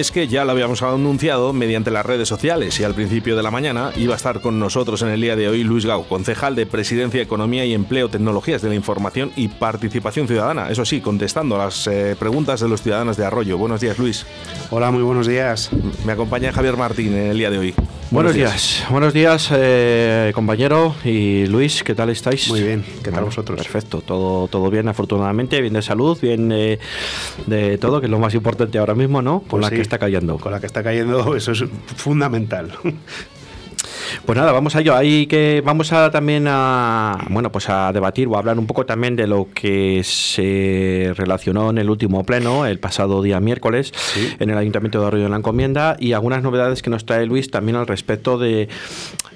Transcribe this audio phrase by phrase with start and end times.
[0.00, 3.50] es que ya lo habíamos anunciado mediante las redes sociales y al principio de la
[3.50, 6.64] mañana iba a estar con nosotros en el día de hoy Luis Gau, concejal de
[6.64, 10.70] Presidencia, Economía y Empleo, Tecnologías de la Información y Participación Ciudadana.
[10.70, 13.58] Eso sí, contestando a las eh, preguntas de los ciudadanos de Arroyo.
[13.58, 14.24] Buenos días, Luis.
[14.70, 15.70] Hola, muy buenos días.
[16.06, 17.74] Me acompaña Javier Martín en el día de hoy.
[18.10, 18.84] Buenos, días.
[18.90, 22.48] buenos días, eh, compañero y Luis, ¿qué tal estáis?
[22.48, 23.56] Muy bien, ¿qué tal vosotros?
[23.56, 26.80] Perfecto, todo, todo bien, afortunadamente, bien de salud, bien eh,
[27.46, 29.38] de todo, que es lo más importante ahora mismo, ¿no?
[29.42, 30.38] Con Pues la sí, que está cayendo.
[30.38, 31.64] Con la que está cayendo, eso es
[31.96, 32.72] fundamental.
[34.24, 34.94] Pues nada, vamos a ello.
[34.94, 38.86] Ahí que vamos a también a bueno pues a debatir o a hablar un poco
[38.86, 43.92] también de lo que se relacionó en el último pleno, el pasado día miércoles,
[44.38, 47.50] en el Ayuntamiento de Arroyo de la Encomienda, y algunas novedades que nos trae Luis
[47.50, 48.68] también al respecto de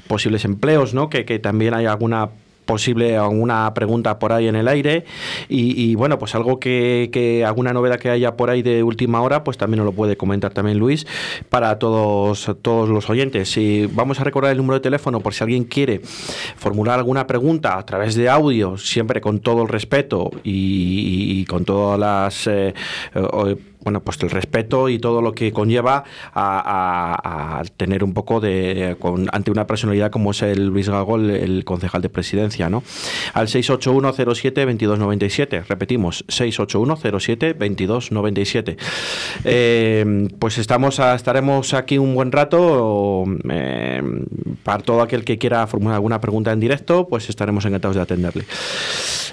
[0.06, 1.08] posibles empleos, ¿no?
[1.08, 2.30] Que, que también hay alguna
[2.64, 5.04] posible alguna pregunta por ahí en el aire.
[5.48, 9.20] Y, y bueno pues algo que, que, alguna novedad que haya por ahí de última
[9.20, 11.06] hora pues también nos lo puede comentar también Luis
[11.48, 13.56] para todos todos los oyentes.
[13.56, 16.00] Y vamos a recordar el número de teléfono por si alguien quiere
[16.56, 21.64] formular alguna pregunta a través de audio siempre con todo el respeto y, y con
[21.64, 22.74] todas las eh,
[23.84, 26.02] bueno, pues el respeto y todo lo que conlleva
[26.34, 31.30] a, tener un poco de, con, ante una personalidad como es el Luis Gago, el,
[31.30, 32.84] el concejal de presidencia, ¿no?
[33.32, 38.76] Al 68107-2297, repetimos, 68107-2297.
[39.44, 44.02] Eh, pues estamos a, estaremos aquí un buen rato, eh,
[44.62, 48.44] para todo aquel que quiera formular alguna pregunta en directo, pues estaremos encantados de atenderle.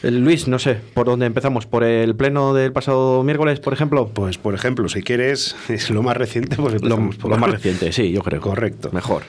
[0.03, 1.65] Eh, Luis, no sé, ¿por dónde empezamos?
[1.65, 4.09] ¿Por el pleno del pasado miércoles, por ejemplo?
[4.13, 7.91] Pues, por ejemplo, si quieres, es lo más reciente, pues lo, por lo más reciente,
[7.91, 8.41] sí, yo creo.
[8.41, 8.89] Correcto.
[8.91, 9.23] Mejor.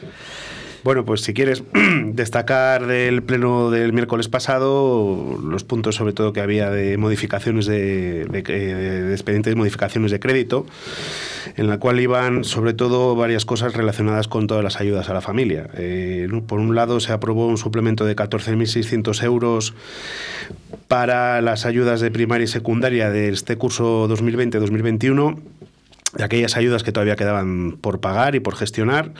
[0.84, 1.62] Bueno, pues si quieres
[2.06, 8.24] destacar del pleno del miércoles pasado los puntos sobre todo que había de modificaciones de,
[8.24, 10.66] de, de expedientes de modificaciones de crédito,
[11.56, 15.20] en la cual iban sobre todo varias cosas relacionadas con todas las ayudas a la
[15.20, 15.68] familia.
[15.74, 19.74] Eh, por un lado se aprobó un suplemento de 14.600 euros
[20.88, 25.38] para las ayudas de primaria y secundaria de este curso 2020-2021
[26.14, 29.12] de aquellas ayudas que todavía quedaban por pagar y por gestionar.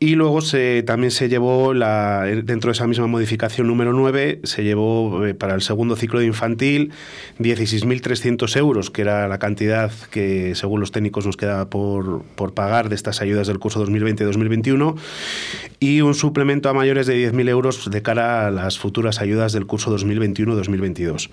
[0.00, 4.62] Y luego se, también se llevó, la, dentro de esa misma modificación número 9, se
[4.62, 6.92] llevó eh, para el segundo ciclo de infantil
[7.40, 12.88] 16.300 euros, que era la cantidad que según los técnicos nos quedaba por, por pagar
[12.90, 14.94] de estas ayudas del curso 2020-2021,
[15.80, 19.66] y un suplemento a mayores de 10.000 euros de cara a las futuras ayudas del
[19.66, 21.28] curso 2021-2022.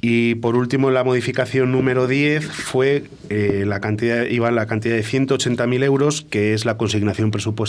[0.00, 5.84] Y por último, la modificación número 10 fue eh, la cantidad, la cantidad de 180.000
[5.84, 7.67] euros, que es la consignación presupuestaria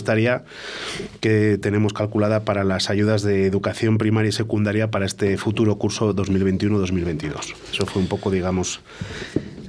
[1.21, 6.15] que tenemos calculada para las ayudas de educación primaria y secundaria para este futuro curso
[6.15, 7.55] 2021-2022.
[7.71, 8.81] Eso fue un poco, digamos,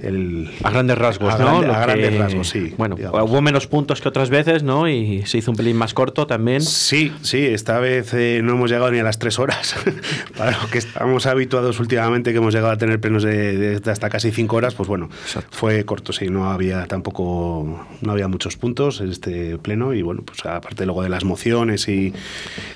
[0.02, 1.60] el, a grandes rasgos, a ¿no?
[1.60, 2.74] Grande, a grandes que, rasgos, sí.
[2.76, 3.30] Bueno, digamos.
[3.30, 4.88] hubo menos puntos que otras veces, ¿no?
[4.88, 6.62] Y se hizo un pelín más corto también.
[6.62, 9.74] Sí, sí, esta vez eh, no hemos llegado ni a las tres horas.
[10.36, 14.08] Para lo que estamos habituados últimamente, que hemos llegado a tener plenos de, de hasta
[14.08, 15.50] casi cinco horas, pues bueno, Exacto.
[15.52, 20.22] fue corto, sí, no había tampoco, no había muchos puntos en este pleno y bueno,
[20.22, 22.12] pues aparte luego de las mociones y,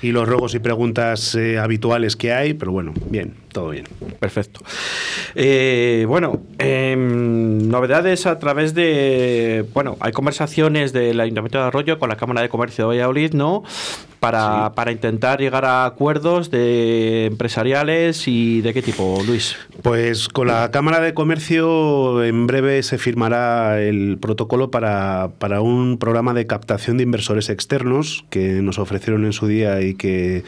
[0.01, 3.85] y los rogos y preguntas eh, habituales que hay, pero bueno, bien, todo bien.
[4.19, 4.59] Perfecto.
[5.33, 9.65] Eh, bueno, eh, novedades a través de.
[9.73, 13.63] Bueno, hay conversaciones del Ayuntamiento de Arroyo con la Cámara de Comercio de Valladolid, ¿no?
[14.19, 14.73] Para, sí.
[14.75, 19.55] para intentar llegar a acuerdos de empresariales y de qué tipo, Luis.
[19.81, 25.97] Pues con la Cámara de Comercio en breve se firmará el protocolo para, para un
[25.97, 30.43] programa de captación de inversores externos que nos ofrecieron en su día y que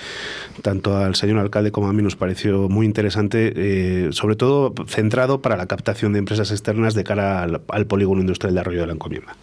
[0.61, 5.41] tanto al señor alcalde como a mí nos pareció muy interesante, eh, sobre todo centrado
[5.41, 8.87] para la captación de empresas externas de cara al, al polígono industrial de Arroyo de
[8.87, 9.35] la Encomienda.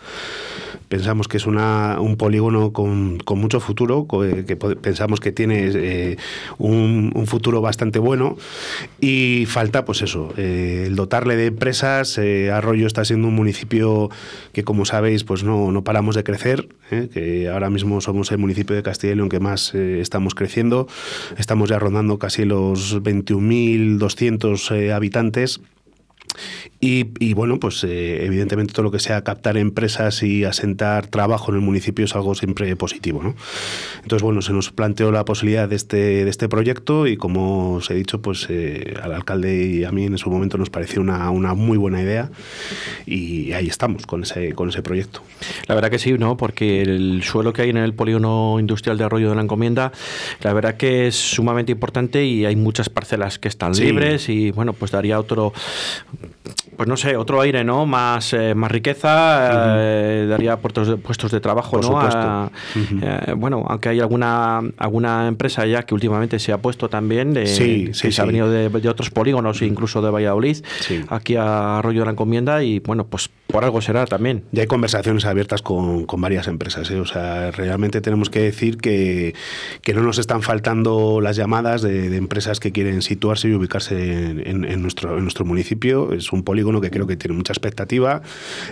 [0.89, 5.71] Pensamos que es una, un polígono con, con mucho futuro, que, que, pensamos que tiene
[5.75, 6.17] eh,
[6.59, 8.37] un, futuro bastante bueno
[9.01, 12.19] y falta, pues eso, eh, el dotarle de empresas.
[12.19, 14.11] Eh, Arroyo está siendo un municipio
[14.53, 17.09] que, como sabéis, pues no, no paramos de crecer, ¿eh?
[17.13, 20.87] que ahora mismo somos el municipio de Castilla y que más eh, estamos creciendo.
[21.39, 25.61] Estamos ya rondando casi los 21.200 habitantes
[26.81, 31.51] y, y, bueno, pues eh, evidentemente todo lo que sea captar empresas y asentar trabajo
[31.51, 33.23] en el municipio es algo siempre positivo.
[33.23, 33.35] ¿no?
[34.03, 37.91] Entonces, bueno, se nos planteó la posibilidad de este, de este proyecto y como os
[37.91, 41.31] he dicho, pues eh, al alcalde y a mí en su momento nos pareció una,
[41.31, 42.31] una muy buena idea.
[43.07, 45.23] y ahí estamos con ese, con ese proyecto.
[45.69, 46.37] La verdad que sí, ¿no?
[46.37, 49.93] Porque el suelo que hay en el polígono industrial de Arroyo de la Encomienda,
[50.43, 54.73] la verdad que es sumamente importante y hay muchas parcelas que están libres y bueno,
[54.73, 55.53] pues daría otro
[56.77, 57.87] pues no sé, otro aire, ¿no?
[57.87, 61.89] Más, eh, más riqueza, eh, daría puestos de, puestos de trabajo, Por ¿no?
[61.89, 62.19] supuesto.
[62.21, 62.51] A-
[63.03, 67.47] eh, bueno, aunque hay alguna alguna empresa ya que últimamente se ha puesto también, de,
[67.47, 70.57] Sí, que sí, se ha venido de, de otros polígonos, incluso de Valladolid,
[71.09, 74.43] aquí a Arroyo de la Encomienda y bueno, pues por algo será también.
[74.51, 76.91] Ya hay conversaciones abiertas con, con varias empresas.
[76.91, 76.99] ¿eh?
[76.99, 79.33] O sea, realmente tenemos que decir que,
[79.81, 83.95] que no nos están faltando las llamadas de, de empresas que quieren situarse y ubicarse
[84.31, 86.13] en, en- en nuestro, en nuestro municipio.
[86.13, 88.23] Es un polígono que creo que tiene mucha expectativa,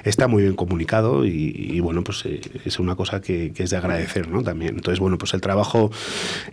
[0.02, 3.70] está muy bien comunicado y, y, bueno, pues eh, es una cosa que, que es
[3.70, 4.42] de agradecer ¿no?
[4.42, 4.74] también.
[4.74, 5.92] Entonces, bueno, pues el trabajo,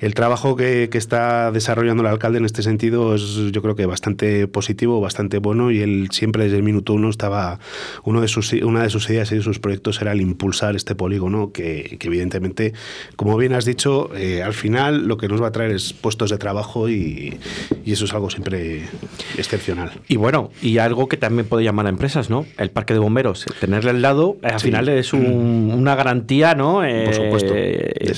[0.02, 3.88] el trabajo que, que está desarrollando el alcalde en este sentido es yo creo que
[3.88, 7.60] bastante positivo, bastante bueno y él siempre desde el minuto uno estaba,
[8.04, 10.96] uno de sus, una de sus ideas y de sus proyectos era el impulsar este
[10.96, 12.74] polígono que, que evidentemente,
[13.16, 16.30] como bien has dicho, eh, al final lo que nos va a traer es puestos
[16.30, 17.38] de trabajo y,
[17.86, 18.84] y eso es algo siempre
[19.38, 19.92] excepcional.
[20.08, 22.46] Y bueno, y algo que también puede llamar a empresas, ¿no?
[22.58, 24.68] El parque de bomberos, tenerle al lado, eh, al Sí.
[24.68, 26.84] final es un- una garantía, ¿no?
[26.84, 27.54] Eh, Por supuesto,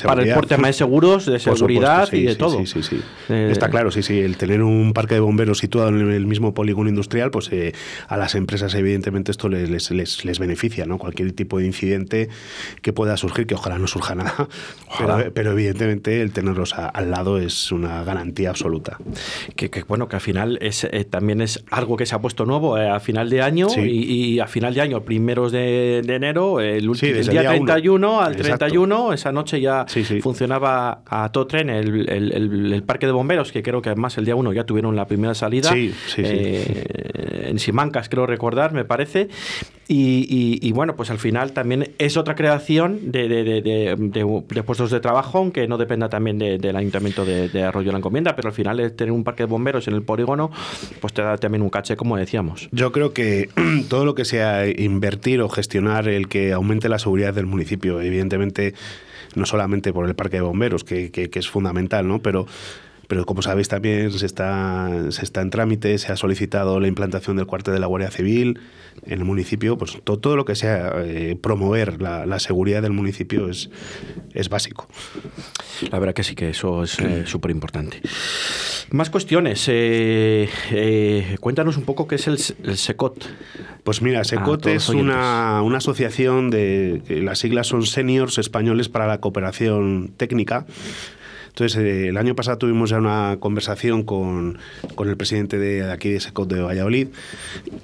[0.07, 2.57] para el tema de seguros, de seguridad supuesto, y sí, de sí, todo.
[2.59, 3.01] Sí, sí, sí.
[3.30, 4.19] Eh, Está claro, sí, sí.
[4.19, 7.74] El tener un parque de bomberos situado en el mismo polígono industrial, pues eh,
[8.07, 10.98] a las empresas, evidentemente, esto les, les, les, les beneficia, ¿no?
[10.98, 12.30] Cualquier tipo de incidente
[12.82, 14.48] que pueda surgir, que ojalá no surja nada.
[14.98, 18.98] Pero, pero evidentemente el tenerlos a- al lado es una garantía absoluta.
[19.56, 22.46] Que, que, bueno, que al final es, eh, también es algo que se ha puesto
[22.46, 23.82] nuevo eh, a final de año Sí.
[23.82, 27.52] y, y a final de año, primeros de, de enero, el, Sí, el día, día
[27.52, 27.66] uno.
[27.66, 28.58] 31 al Exacto.
[28.66, 33.12] 31, esa noche ya Sí, funcionaba a todo tren el, el- el- el parque de
[33.12, 35.72] bomberos, que creo que además el día 1 ya tuvieron la primera salida.
[36.18, 39.30] Eh, en Simancas, creo recordar, me parece.
[39.88, 45.78] Y, bueno, pues al final también es otra creación de, puestos de trabajo, aunque no
[45.78, 49.24] dependa también de- del ayuntamiento de, Arroyo la Encomienda, pero al final es tener un
[49.24, 50.50] parque de bomberos en el polígono,
[51.01, 52.69] pues te da también un caché, como decíamos.
[52.72, 53.50] Yo creo que
[53.89, 58.74] todo lo que sea invertir o gestionar el que aumente la seguridad del municipio, evidentemente,
[59.36, 62.19] no solamente por el parque de bomberos, que- que es fundamental, ¿no?
[62.22, 62.45] Pero,
[63.12, 67.36] pero como sabéis también se está, se está en trámite, se ha solicitado la implantación
[67.36, 68.58] del cuartel de la Guardia Civil
[69.06, 72.94] en el municipio, pues to- todo, lo que sea eh, promover la, la seguridad del
[72.94, 73.69] municipio es,
[74.34, 74.88] es básico.
[75.92, 78.00] La verdad que sí, que eso es súper importante.
[78.92, 79.66] Más cuestiones.
[79.68, 83.25] eh, eh, cuéntanos un poco qué es el, el SECOT.
[83.84, 87.02] Pues mira, SECOT es una, una asociación de.
[87.24, 90.66] las siglas son Seniors Españoles para la Cooperación Técnica.
[91.51, 94.57] Entonces, eh, el año pasado tuvimos ya una conversación con,
[94.95, 97.09] con el presidente de, aquí de SECOT de Valladolid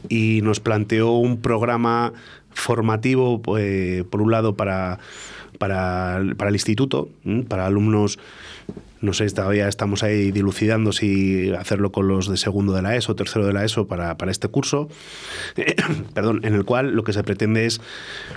[0.08, 2.14] y nos planteó un programa
[2.58, 5.00] formativo, eh, por un lado, para,
[5.58, 7.10] para, para el instituto,
[7.48, 8.20] para alumnos
[9.00, 13.16] no sé, todavía estamos ahí dilucidando si hacerlo con los de segundo de la ESO,
[13.16, 14.90] tercero de la ESO para, para este curso,
[16.14, 17.80] perdón, en el cual lo que se pretende es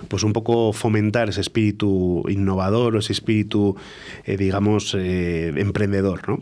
[0.09, 3.77] pues un poco fomentar ese espíritu innovador ese espíritu,
[4.25, 6.41] eh, digamos, eh, emprendedor, ¿no?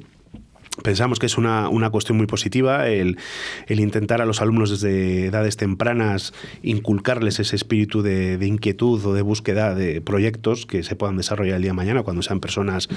[0.83, 3.19] Pensamos que es una, una cuestión muy positiva el,
[3.67, 6.33] el, intentar a los alumnos desde edades tempranas
[6.63, 11.63] inculcarles ese espíritu de, inquietud o de búsqueda de proyectos que se puedan desarrollar el
[11.63, 12.89] día de mañana cuando sean personas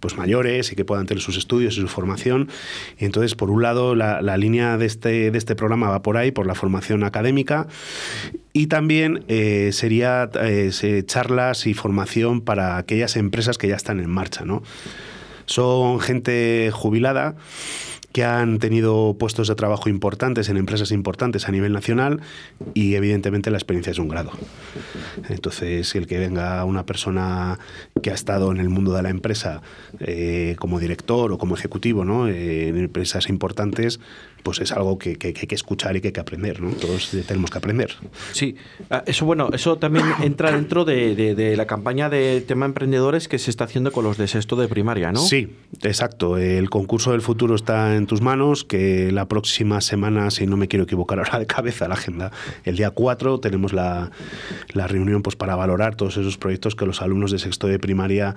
[0.00, 2.48] pues, mayores y que puedan tener sus estudios y su formación.
[2.98, 6.16] Y entonces, por un lado, la, la línea de este, de este programa va por
[6.16, 7.66] ahí, por la formación académica,
[8.56, 14.08] y también eh, sería eh, charlas y formación para aquellas empresas que ya están en
[14.08, 14.62] marcha, ¿no?
[15.46, 17.36] Son gente jubilada
[18.16, 22.22] que han tenido puestos de trabajo importantes en empresas importantes a nivel nacional
[22.72, 24.30] y evidentemente la experiencia es un grado.
[25.28, 27.58] Entonces, el que venga una persona
[28.02, 29.60] que ha estado en el mundo de la empresa
[30.00, 32.26] eh, como director o como ejecutivo ¿no?
[32.26, 34.00] eh, en empresas importantes,
[34.46, 36.70] pues es algo que, que, que, hay que escuchar y que hay que aprender, ¿no?
[36.70, 37.96] Todos tenemos que aprender.
[38.30, 38.54] Sí,
[38.90, 43.26] ah, eso bueno, eso también entra dentro de, de, de, la campaña de tema emprendedores
[43.26, 45.18] que se está haciendo con los de sexto de primaria, ¿no?
[45.18, 45.48] Sí,
[45.82, 46.38] exacto.
[46.38, 50.68] El concurso del futuro está en tus manos, que la próxima semana, si no me
[50.68, 52.30] quiero equivocar ahora de cabeza la agenda,
[52.62, 54.12] el día 4 tenemos la,
[54.74, 58.36] la reunión pues, para valorar todos esos proyectos que los alumnos de sexto de primaria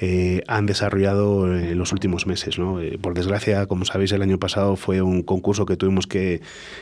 [0.00, 2.58] eh, han desarrollado en los últimos meses.
[2.58, 2.80] ¿no?
[2.80, 6.40] Eh, por desgracia, como sabéis, el año pasado fue un concurso concurso que tuvimos que,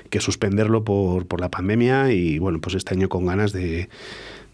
[0.09, 3.89] que suspenderlo por, por, la pandemia y bueno, pues este año con ganas de,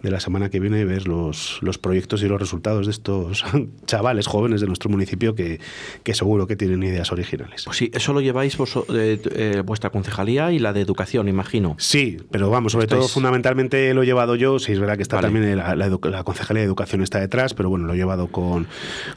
[0.03, 3.45] de la semana que viene ver los, los proyectos y los resultados de estos
[3.87, 5.61] chavales jóvenes de nuestro municipio que,
[6.05, 7.65] que seguro que tienen ideas originales.
[7.65, 11.75] Pues sí, eso lo lleváis vos, eh, eh, vuestra concejalía y la de educación, imagino.
[11.79, 15.21] Sí, pero vamos, sobre todo fundamentalmente lo he llevado yo, sí es verdad que está
[15.21, 18.69] también la, la, concejalía de educación está detrás, pero bueno, lo he llevado con,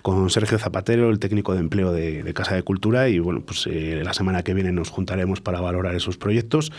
[0.02, 4.02] con Sergio Zapatero, el técnico de empleo de, Casa de Cultura, y bueno, pues eh,
[4.04, 6.72] la semana que viene nos juntaremos para valorar esos proyectos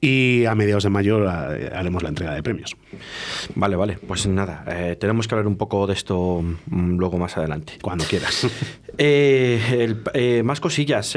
[0.00, 2.76] y a mediados de mayo haremos la entrega de premios.
[3.54, 3.98] Vale, vale.
[4.06, 7.74] Pues nada, eh, tenemos que hablar un poco de esto mm, luego más adelante.
[7.82, 8.46] Cuando quieras.
[9.00, 11.16] Eh, eh, más cosillas,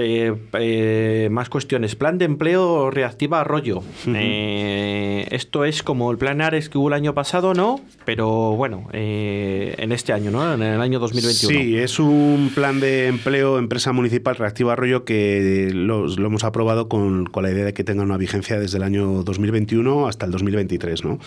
[1.31, 1.95] más cuestiones.
[1.95, 3.81] Plan de empleo reactiva Arroyo.
[4.05, 7.81] esto es como el plan Ares que hubo el año pasado, ¿no?
[8.05, 10.53] Pero bueno, en este año, ¿no?
[10.53, 11.59] En el año 2021.
[11.59, 17.25] Sí, es un plan de empleo empresa municipal reactiva Arroyo que lo, hemos aprobado con,
[17.25, 21.03] con, la idea de que tenga una vigencia desde el año 2021 hasta el 2023,
[21.03, 21.19] ¿no?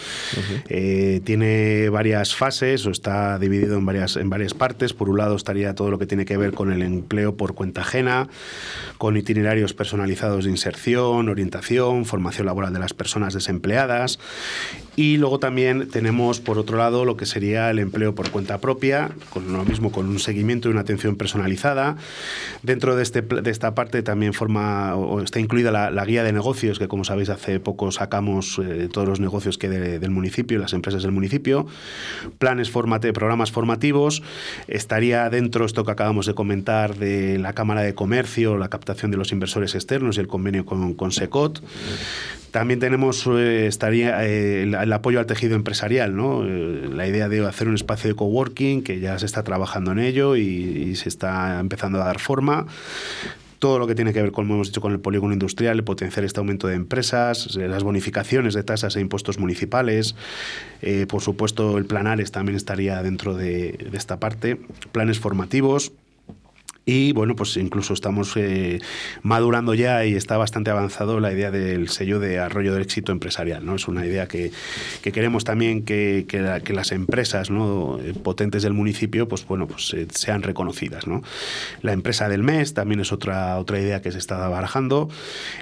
[0.68, 4.92] Eh, tiene varias fases o está dividido en varias, en varias partes.
[4.92, 7.83] Por un lado estaría todo lo que tiene que ver con el empleo por cuenta
[7.83, 8.28] ajena,
[8.99, 14.18] con itinerarios personalizados de inserción, orientación, formación laboral de las personas desempleadas.
[14.96, 19.10] Y luego también tenemos, por otro lado, lo que sería el empleo por cuenta propia,
[19.30, 21.96] con lo mismo, con un seguimiento y una atención personalizada.
[22.62, 26.78] Dentro de, este, de esta parte también forma o está incluida la, guía de negocios,
[26.78, 31.02] que como sabéis hace poco sacamos eh, todos los negocios que del municipio, las empresas
[31.02, 31.66] del municipio.
[32.38, 34.22] Planes formate, programas formativos.
[34.68, 39.16] Estaría dentro esto que acabamos de comentar de la Cámara de Comercio, la captación de
[39.16, 41.60] los inversores externos y el convenio con, con SECOT.
[42.54, 46.44] También tenemos eh, estaría eh, el, apoyo al tejido empresarial, ¿no?
[46.46, 49.98] Eh, la idea de hacer un espacio de coworking, que ya se está trabajando en
[49.98, 52.66] ello y, se está empezando a dar forma
[53.58, 56.38] todo lo que tiene que ver, como hemos dicho, con el polígono industrial, potenciar este
[56.38, 60.14] aumento de empresas, las bonificaciones de tasas e impuestos municipales.
[61.08, 64.58] por supuesto, el Planares también estaría dentro de, de esta parte.
[64.92, 65.92] Planes formativos,
[66.86, 68.78] y bueno, pues incluso estamos eh,
[69.22, 73.64] madurando ya y está bastante avanzado la idea del sello de arroyo del éxito empresarial.
[73.64, 73.76] ¿no?
[73.76, 74.52] Es una idea que,
[75.00, 77.98] que queremos también que, que, las empresas ¿no?
[78.00, 81.06] Eh, potentes del municipio pues, bueno, pues, eh, sean reconocidas.
[81.06, 81.22] ¿no?
[81.80, 85.08] La empresa del mes también es otra, otra idea que se está barajando.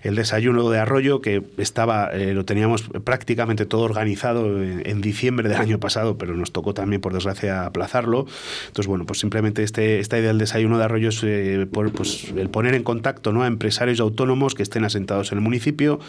[0.02, 5.59] El desayuno de arroyo, que estaba, lo teníamos prácticamente todo organizado en, en, diciembre del
[5.59, 8.26] año pasado, pero nos tocó también, por desgracia, aplazarlo.
[8.67, 12.75] Entonces, bueno, pues simplemente este, esta idea del desayuno de arroyo eh, pues, el poner
[12.75, 16.00] en contacto a empresarios autónomos que estén asentados en el municipio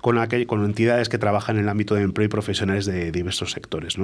[0.00, 3.96] con, con entidades que trabajan en el ámbito de empleo y profesionales de diversos sectores.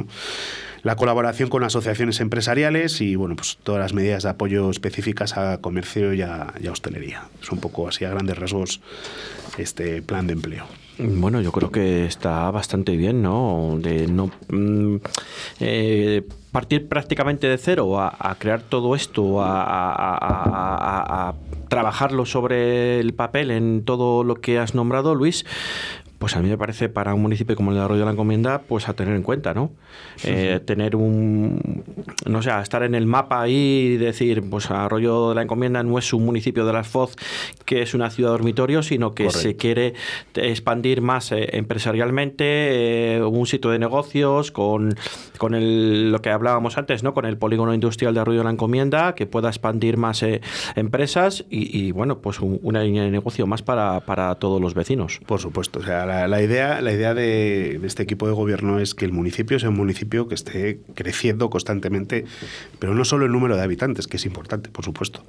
[0.83, 5.59] La colaboración con asociaciones empresariales y bueno, pues todas las medidas de apoyo específicas a
[5.59, 7.25] comercio y a, hostelería.
[7.43, 8.81] Es un poco así a grandes rasgos
[9.59, 10.67] este plan de empleo.
[10.99, 13.77] Bueno, yo creo que está bastante bien, ¿no?
[13.79, 14.97] De no mm,
[15.59, 16.23] eh,
[16.53, 21.35] partir prácticamente de cero a, crear todo esto, a,
[21.69, 25.45] trabajarlo sobre el papel en todo lo que has nombrado, Luis,
[26.25, 28.63] pues a mí me parece para un municipio como el de Arroyo de la Encomienda,
[28.67, 29.73] pues a tener en cuenta, ¿no?
[30.25, 31.85] Eh, tener un,
[32.25, 35.99] no sé, estar en el mapa ahí y decir, pues Arroyo de la Encomienda no
[35.99, 37.15] es un municipio de las Foz
[37.67, 39.93] que es una ciudad dormitorio, sino que se quiere
[40.35, 44.95] expandir más eh, empresarialmente, eh, un sitio de negocios con,
[45.37, 47.13] con el, lo que hablábamos antes, ¿no?
[47.13, 50.25] Con el polígono industrial de Arroyo de la Encomienda, que pueda expandir más
[50.75, 55.21] empresas y, bueno, pues una línea de negocio más para, para todos los vecinos.
[55.27, 59.05] Por supuesto, o sea, la, idea, la idea de, este equipo de gobierno es que
[59.05, 62.25] el municipio sea un municipio que esté creciendo constantemente,
[62.79, 65.25] pero no solo el número de habitantes, que es importante, por supuesto,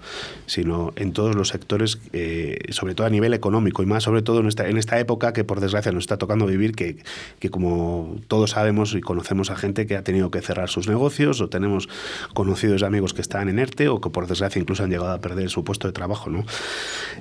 [0.45, 4.39] sino en todos los sectores, eh, sobre todo a nivel económico y más sobre todo
[4.41, 6.97] en esta, en esta época que por desgracia nos está tocando vivir, que,
[7.39, 11.41] que como todos sabemos y conocemos a gente que ha tenido que cerrar sus negocios
[11.41, 11.89] o tenemos
[12.33, 15.49] conocidos amigos que están en ERTE o que por desgracia incluso han llegado a perder
[15.49, 16.29] su puesto de trabajo.
[16.29, 16.45] ¿no?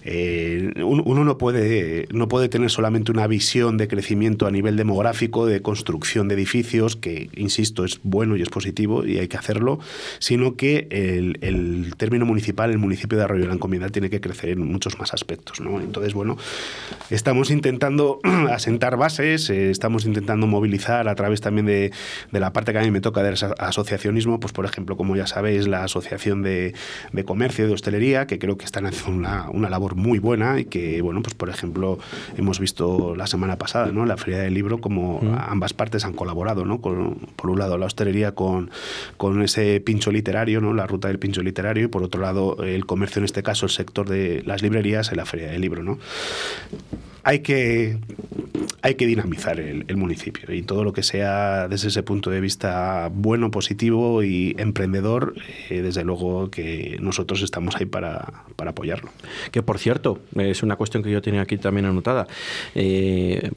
[0.04, 5.46] Eh, uno no puede, no puede tener solamente una visión de crecimiento a nivel demográfico,
[5.46, 9.78] de construcción de edificios, que, insisto, es bueno y es positivo y hay que hacerlo,
[10.18, 14.50] sino que el, término municipal, el municipio de Arroyo de la Encomienda, tiene que crecer
[14.50, 15.60] en muchos más aspectos.
[15.60, 15.78] ¿no?
[15.80, 16.38] Entonces, bueno,
[17.10, 18.18] estamos intentando
[18.50, 21.92] asentar bases, eh, estamos intentando movilizar a través también de,
[22.32, 25.26] de, la parte que a mí me toca del asociacionismo, pues por ejemplo, como ya
[25.26, 26.74] sabéis, la Asociación de,
[27.12, 30.64] de Comercio, de Hostelería, que creo que están haciendo una, una labor muy buena y
[30.64, 31.98] que, bueno, pues por ejemplo,
[32.36, 34.06] hemos visto las semana pasada, ¿no?
[34.06, 36.80] La Feria del Libro, como ambas partes han colaborado, ¿no?
[36.80, 38.70] Con, por un lado la hostelería con,
[39.16, 40.72] con ese pincho literario, ¿no?
[40.72, 43.70] La ruta del pincho literario y por otro lado el comercio, en este caso el
[43.72, 45.98] sector de las librerías en la Feria del Libro, ¿no?
[47.24, 47.98] Hay que
[48.82, 53.08] hay que dinamizar el, municipio y todo lo que sea desde ese punto de vista
[53.10, 55.34] bueno, positivo y emprendedor,
[55.70, 59.10] eh, desde luego que nosotros estamos ahí para, para, apoyarlo.
[59.52, 62.26] Que por cierto, es una cuestión que yo tenía aquí también anotada.
[62.74, 63.50] Eh,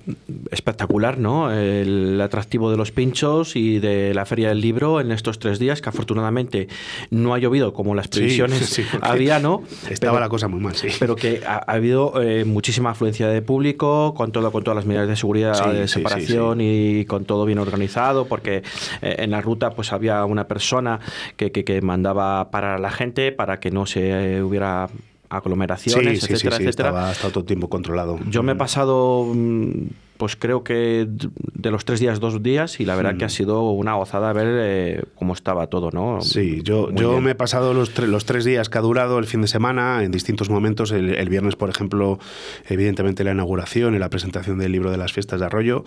[0.52, 1.52] espectacular, ¿no?
[1.52, 5.82] El atractivo de los pinchos y de la Feria del Libro en estos tres días,
[5.82, 6.70] que afortunadamente
[7.12, 9.64] no ha llovido como las previsiones había, ¿no?
[9.90, 10.88] Estaba la cosa muy mal, sí.
[11.00, 15.08] Pero que ha, habido eh, muchísima afluencia de público con todo, con todas las medidas
[15.08, 18.64] de seguridad de separación y con todo bien organizado, porque
[19.02, 21.00] eh, en la ruta pues había una persona
[21.36, 24.90] que, que, mandaba parar a la gente para que no se hubiera
[25.30, 26.70] aglomeraciones, etcétera, etcétera.
[26.70, 28.20] Estaba, estaba todo el tiempo controlado.
[28.30, 32.86] Yo me he pasado mm, pues creo que de los tres días, dos días, y
[32.86, 36.22] la verdad que ha sido una gozada ver eh, cómo estaba todo, ¿no?
[36.22, 39.42] Sí, yo, yo me he pasado los, los tres días que ha durado el fin
[39.42, 40.92] de semana en distintos momentos.
[40.92, 42.20] El, viernes, por ejemplo,
[42.68, 45.86] evidentemente la inauguración y la presentación del libro de las fiestas de Arroyo.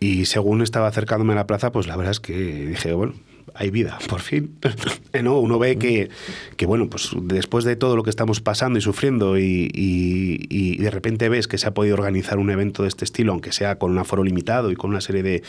[0.00, 3.14] Y según estaba acercándome a la plaza, pues la verdad es que dije, bueno,
[3.54, 4.56] hay vida, por fin.
[5.22, 6.08] No, uno ve que,
[6.56, 10.90] que, bueno, pues después de todo lo que estamos pasando y sufriendo y, y, de
[10.90, 13.90] repente ves que se ha podido organizar un evento de este estilo, aunque sea con
[13.90, 15.42] un aforo limitado y con una serie de,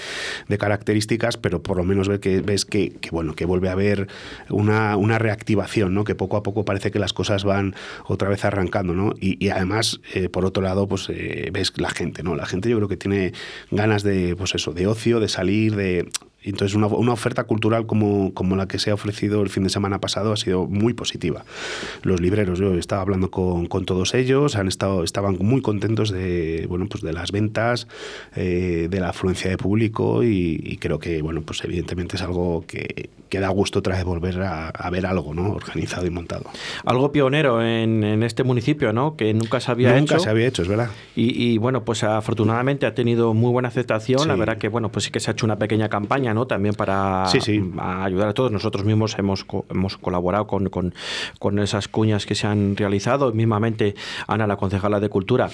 [0.50, 3.74] de características, pero por lo menos ves que, ves que, que, bueno, que vuelve a
[3.74, 4.08] haber
[4.50, 6.04] una, una, reactivación, ¿no?
[6.04, 8.94] que poco a poco parece que las cosas van otra vez arrancando.
[8.94, 9.14] ¿no?
[9.20, 12.36] Y, además, eh, por otro lado, pues eh, ves la gente, ¿no?
[12.36, 13.34] la gente yo creo que tiene
[13.70, 16.10] ganas de, pues eso, de ocio, de salir, de
[16.44, 19.70] entonces una, una, oferta cultural como, como, la que se ha ofrecido el fin de
[19.70, 21.46] semana pasado ha sido muy positiva.
[22.02, 26.66] Los libreros, yo estaba hablando con, con todos ellos, han estado, estaban muy contentos de,
[26.68, 27.88] bueno, pues de las ventas,
[28.36, 33.10] eh, de la afluencia de público y, creo que bueno, pues evidentemente es algo que,
[33.30, 35.52] que da gusto otra vez volver a, a, ver algo ¿no?
[35.52, 36.46] organizado y montado.
[36.86, 39.16] Algo pionero en, en este municipio, ¿no?
[39.16, 40.00] que nunca se había hecho.
[40.00, 40.90] Nunca se había hecho, es verdad.
[41.16, 44.28] Y, y, bueno, pues afortunadamente ha tenido muy buena aceptación.
[44.28, 47.26] La verdad que bueno, pues sí que se ha hecho una pequeña campaña también para
[47.26, 48.52] ayudar a todos.
[48.52, 53.32] Nosotros mismos hemos, hemos colaborado con, con, esas cuñas que se han realizado.
[53.34, 53.96] Mismamente,
[54.28, 55.50] Ana, la concejala de Cultura,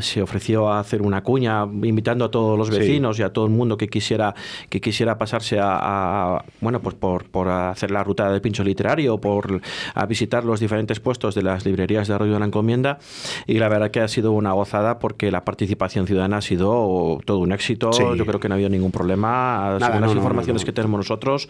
[0.00, 3.52] se ofreció a hacer una cuña invitando a todos los vecinos y a todo el
[3.52, 4.34] mundo que quisiera,
[4.68, 9.60] que quisiera pasarse a, bueno, pues por, por, hacer la ruta del pincho literario, por
[9.94, 12.98] a visitar los diferentes puestos de las librerías de Arroyo de la Encomienda.
[13.46, 17.38] Y la verdad que ha sido una gozada porque la participación ciudadana ha sido todo
[17.38, 17.90] un éxito.
[18.14, 21.48] Yo creo que no ha habido ningún problema las informaciones que tenemos nosotros.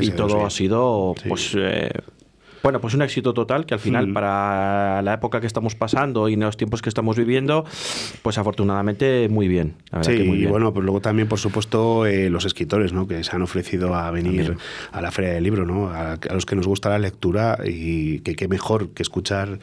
[0.00, 1.54] y todo ha sido, pues.
[1.56, 1.90] Eh,
[2.64, 4.14] bueno, pues un éxito total que al final, mm.
[4.14, 7.66] para la época que estamos pasando y en los tiempos que estamos viviendo,
[8.22, 9.74] pues afortunadamente muy bien.
[10.00, 13.06] sí, y bueno, pues luego también, por supuesto, eh, los escritores ¿no?
[13.06, 14.56] que se han ofrecido a venir
[14.92, 15.90] a la Feria del Libro, ¿no?
[15.90, 19.58] a, a, los que nos gusta la lectura y que qué mejor que escuchar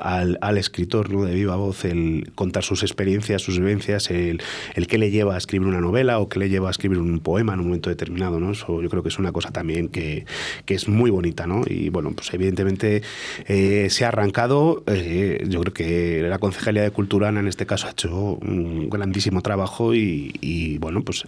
[0.00, 1.24] al, al, escritor ¿no?
[1.24, 4.42] de viva voz el contar sus experiencias, sus vivencias, el,
[4.74, 7.20] el qué le lleva a escribir una novela o qué le lleva a escribir un
[7.20, 8.40] poema en un momento determinado.
[8.40, 8.52] ¿no?
[8.52, 10.24] Eso yo creo que es una cosa también que,
[10.64, 11.46] que es muy bonita.
[11.46, 11.62] ¿no?
[11.66, 13.02] Y bueno, pues evidentemente
[13.46, 14.82] eh, se ha arrancado.
[14.86, 19.42] Eh, yo creo que la Concejalía de Cultura en este caso ha hecho un grandísimo
[19.42, 21.24] trabajo y, y bueno, pues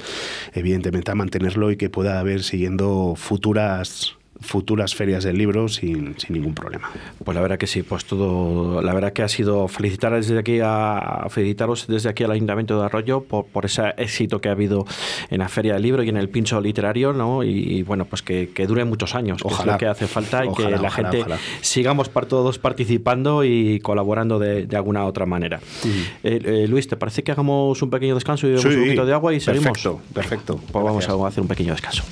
[0.54, 6.34] evidentemente a mantenerlo y que pueda haber siguiendo futuras futuras ferias del libro sin, sin,
[6.34, 6.90] ningún problema.
[7.24, 10.60] Pues la verdad que sí, pues todo, la verdad que ha sido felicitar desde aquí
[10.62, 14.84] a, felicitaros desde aquí al Ayuntamiento de Arroyo por, por ese éxito que ha habido
[15.30, 17.42] en la Feria del Libro y en el pincho literario, ¿no?
[17.44, 20.44] Y, bueno, pues que, que, dure muchos años, ojalá, que es lo que hace falta
[20.44, 21.24] y que la gente
[21.60, 25.60] sigamos para todos participando y colaborando de, de alguna otra manera.
[26.22, 29.12] Eh, eh, Luis, ¿te parece que hagamos un pequeño descanso y bebemos un poquito de
[29.12, 29.64] agua y seguimos?
[29.64, 30.60] Perfecto, perfecto.
[30.72, 32.02] Pues vamos a hacer un pequeño descanso.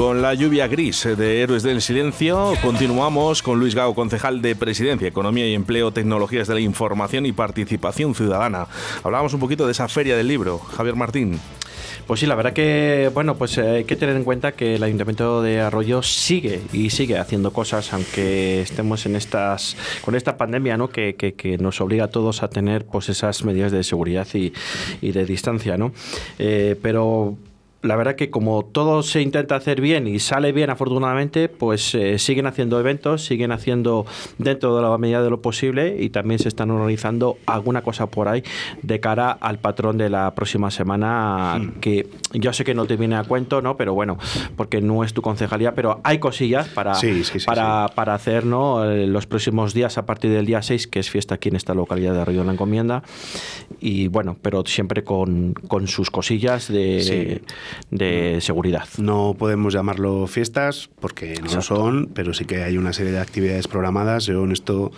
[0.00, 5.06] Con la lluvia gris de Héroes del Silencio, continuamos con Luis Gao, concejal de Presidencia,
[5.06, 8.66] Economía y Empleo, Tecnologías de la Información y Participación Ciudadana.
[9.04, 10.58] Hablábamos un poquito de esa feria del libro.
[10.58, 11.38] Javier Martín.
[12.06, 14.82] Pues sí, la verdad que, bueno, pues eh, hay que tener en cuenta que el
[14.82, 20.78] Ayuntamiento de Arroyo sigue y sigue haciendo cosas, aunque estemos en estas, con esta pandemia,
[20.78, 20.88] ¿no?
[20.88, 24.54] Que, que- nos obliga a todos a tener, pues, esas medidas de seguridad y,
[25.02, 25.92] y de distancia, ¿no?
[26.38, 27.36] Eh, pero
[27.82, 32.18] la verdad que como todo se intenta hacer bien y sale bien afortunadamente, pues eh,
[32.18, 34.06] siguen haciendo eventos, siguen haciendo
[34.38, 38.28] dentro de la medida de lo posible y también se están organizando alguna cosa por
[38.28, 38.42] ahí
[38.82, 43.16] de cara al patrón de la próxima semana que yo sé que no te viene
[43.16, 43.76] a cuento, ¿no?
[43.76, 44.18] Pero bueno,
[44.56, 48.44] porque no es tu concejalía, pero hay cosillas para, Sí, sí, sí, para, para hacer,
[48.44, 48.84] ¿no?
[48.84, 51.74] Eh, Los próximos días a partir del día 6, que es fiesta aquí en esta
[51.74, 53.02] localidad de Río de la Encomienda.
[53.80, 57.40] Y bueno, pero siempre con, con sus cosillas de.
[57.90, 58.84] De seguridad.
[58.98, 63.20] No podemos llamarlo fiestas porque no lo son, pero sí que hay una serie de
[63.20, 64.26] actividades programadas.
[64.26, 64.92] Yo en esto,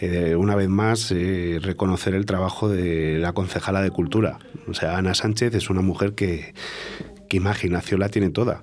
[0.00, 4.38] eh, una vez más, eh, reconocer el trabajo de la concejala de Cultura.
[4.68, 6.54] O sea, Ana Sánchez es una mujer que,
[7.28, 8.62] que imaginación la tiene toda.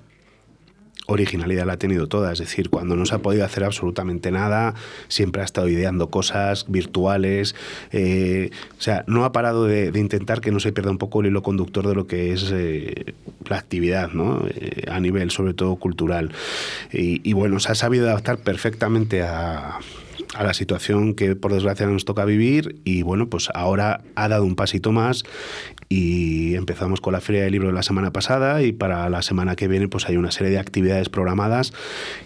[1.10, 4.74] Originalidad la ha tenido toda, es decir, cuando no se ha podido hacer absolutamente nada,
[5.08, 7.54] siempre ha estado ideando cosas virtuales,
[7.92, 11.28] eh, o sea, no ha parado de, intentar que no se pierda un poco el
[11.28, 13.14] hilo conductor de lo que es eh,
[13.48, 14.44] la actividad, ¿no?
[14.48, 16.30] Eh, a nivel sobre todo cultural.
[16.92, 19.78] Y bueno, se ha sabido adaptar perfectamente a,
[20.34, 24.44] a la situación que por desgracia nos toca vivir y bueno, pues ahora ha dado
[24.44, 25.24] un pasito más
[25.88, 29.68] y empezamos con la Feria del Libro la semana pasada y para la semana que
[29.68, 31.72] viene pues hay una serie de actividades programadas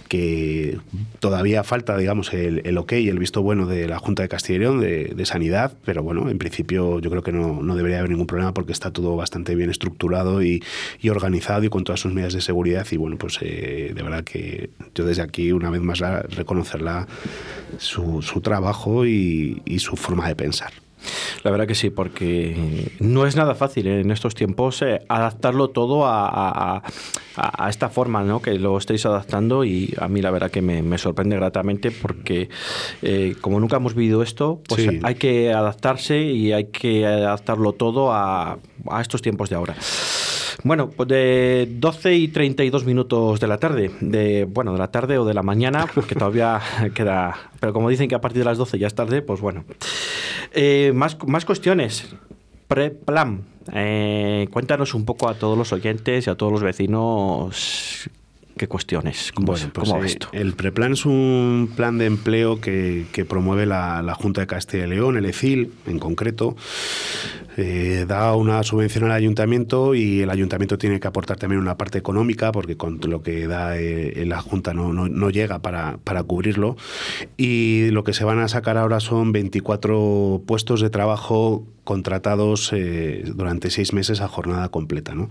[0.09, 0.79] que
[1.21, 4.57] todavía falta, digamos, el, el ok y el visto bueno de la Junta de Castilla
[4.57, 7.99] y León de, de Sanidad, pero bueno, en principio yo creo que no, no debería
[7.99, 10.62] haber ningún problema porque está todo bastante bien estructurado y,
[11.01, 14.25] y organizado y con todas sus medidas de seguridad y bueno, pues eh, de verdad
[14.25, 17.07] que yo desde aquí una vez más la, reconocerla
[17.92, 20.72] su, su trabajo y, y su forma de pensar.
[21.42, 24.00] La verdad que sí, porque no es nada fácil ¿eh?
[24.02, 26.76] en estos tiempos eh, adaptarlo todo a, a-
[27.35, 28.40] a- a esta forma ¿no?
[28.40, 32.48] que lo estáis adaptando y a mí la verdad que me, me sorprende gratamente porque
[33.02, 35.00] eh, como nunca hemos vivido esto, pues Sí.
[35.02, 38.59] hay que adaptarse y hay que adaptarlo todo a
[39.00, 39.74] estos tiempos de ahora.
[40.65, 45.19] Bueno, pues de 12 y 32 minutos de la tarde, de bueno, de la tarde
[45.19, 46.61] o de la mañana, porque todavía
[46.95, 49.65] queda, pero como dicen que a partir de las 12 ya es tarde, pues bueno.
[50.53, 52.15] Eh, más, más cuestiones.
[52.69, 53.43] Preplan.
[53.75, 58.09] Eh, cuéntanos un poco a todos los oyentes y a todos los vecinos
[58.57, 60.29] qué cuestiones, cómo, Bueno, es- pues, cómo eh, esto.
[60.33, 64.85] el preplan es un plan de empleo que, que promueve la, la Junta de Castilla
[64.87, 66.55] y León, el ECIL en concreto.
[67.57, 71.99] Eh, da una subvención al ayuntamiento y el ayuntamiento tiene que aportar también una parte
[71.99, 76.23] económica porque con lo que da eh, la Junta no, no- no llega para, para
[76.23, 76.77] cubrirlo.
[77.37, 83.25] Y lo que se van a sacar ahora son 24 puestos de trabajo contratados eh,
[83.35, 85.17] durante seis meses a jornada completa.
[85.17, 85.29] ¿no?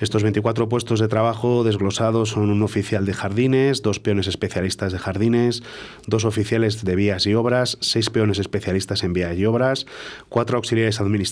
[0.00, 4.98] Estos 24 puestos de trabajo desglosados son un oficial de jardines, dos peones especialistas de
[4.98, 5.62] jardines,
[6.06, 9.86] dos oficiales de vías y obras, seis peones especialistas en vías y obras,
[10.28, 11.31] cuatro auxiliares administrativos,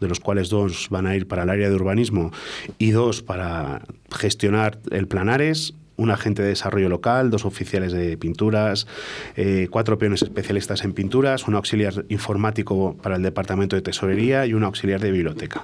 [0.00, 2.32] de los cuales dos van a ir para el área de urbanismo
[2.78, 8.86] y dos para gestionar el planares, un agente de desarrollo local, dos oficiales de pinturas,
[9.36, 14.54] eh, cuatro peones especialistas en pinturas, un auxiliar informático para el departamento de tesorería y
[14.54, 15.62] un auxiliar de biblioteca.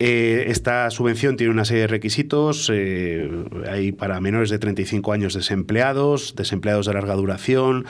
[0.00, 2.70] Eh, esta subvención tiene una serie de requisitos.
[2.72, 3.28] eh,
[3.68, 7.84] hay para menores de 35 años desempleados, desempleados de larga duración,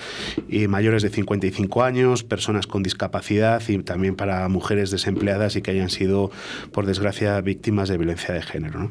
[0.49, 5.73] y mayores de 55 años, personas con discapacidad y también para mujeres desempleadas y que
[5.73, 6.31] hayan sido,
[6.73, 8.91] por desgracia, víctimas de violencia de género.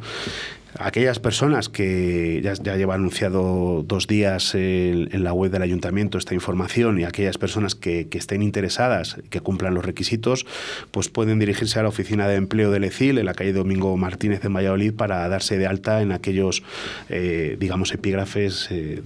[0.80, 7.00] Aquellas personas que ya, lleva anunciado dos días en, la web del ayuntamiento esta información
[7.00, 10.46] y aquellas personas que, estén interesadas, que cumplan los requisitos,
[10.92, 14.46] pues pueden dirigirse a la oficina de empleo del ECIL en la calle Domingo Martínez
[14.46, 16.64] en Valladolid para darse de alta en aquellos,
[17.10, 19.02] eh, digamos, epígrafes eh,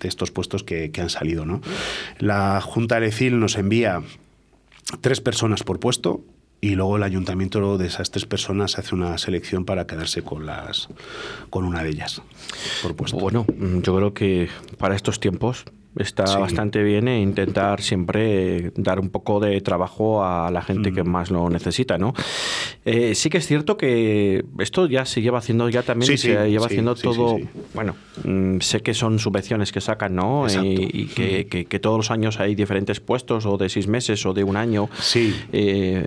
[0.00, 1.46] de estos puestos que, que han salido.
[1.46, 1.62] ¿no?
[2.18, 4.02] La Junta del ECIL nos envía
[5.00, 6.22] tres personas por puesto
[6.64, 10.88] y luego el ayuntamiento de esas tres personas hace una selección para quedarse con las
[11.50, 12.22] con una de ellas
[12.82, 12.94] por.
[13.12, 13.44] Bueno,
[13.82, 14.48] yo creo que
[14.78, 16.38] para estos tiempos está Sí.
[16.38, 20.94] bastante bien e intentar siempre eh, dar un poco de trabajo a la gente Mm.
[20.94, 22.14] que más lo necesita, ¿no?
[22.84, 26.44] Eh, sí que es cierto que esto ya se lleva haciendo ya también, Sí, se
[26.44, 27.38] sí, lleva haciendo todo,
[27.74, 30.44] bueno, mm, sé que son subvenciones que sacan, ¿no?
[30.46, 30.66] Exacto.
[30.68, 34.24] Y, y que, que- que todos los años hay diferentes puestos o de seis meses
[34.26, 34.88] o de un año.
[35.00, 35.34] Sí.
[35.52, 36.06] Eh,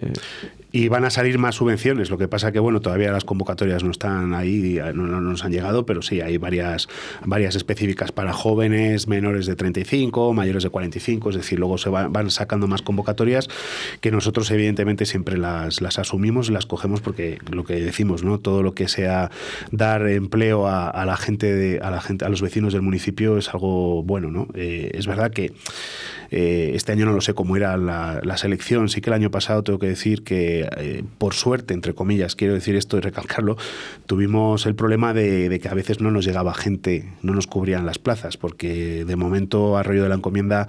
[0.74, 3.90] Y van a salir más subvenciones, lo que pasa que bueno, todavía las convocatorias no
[3.92, 6.88] están ahí, no, no nos han llegado, pero sí, hay varias,
[7.26, 12.08] varias específicas para jóvenes, menores de 35, mayores de 45, es decir, luego se va-
[12.08, 13.48] van sacando más convocatorias
[14.02, 18.40] que nosotros evidentemente siempre las, las asumimos las cogemos porque lo que decimos, ¿no?
[18.40, 19.30] Todo lo que sea
[19.72, 23.50] dar empleo a, la gente, de, a la gente, a los vecinos del municipio es
[23.50, 24.48] algo bueno, ¿no?
[24.56, 25.52] Eh, es verdad que
[26.32, 28.90] eh, este año no lo sé cómo era la, la selección.
[28.90, 32.54] Sí que el año pasado tengo que decir que, eh, por suerte, entre comillas, quiero
[32.54, 33.58] decir esto y recalcarlo,
[34.08, 38.00] tuvimos el problema de que a veces no nos llegaba gente, no nos cubrían las
[38.00, 40.68] plazas, porque de momento Arroyo de la Encomienda,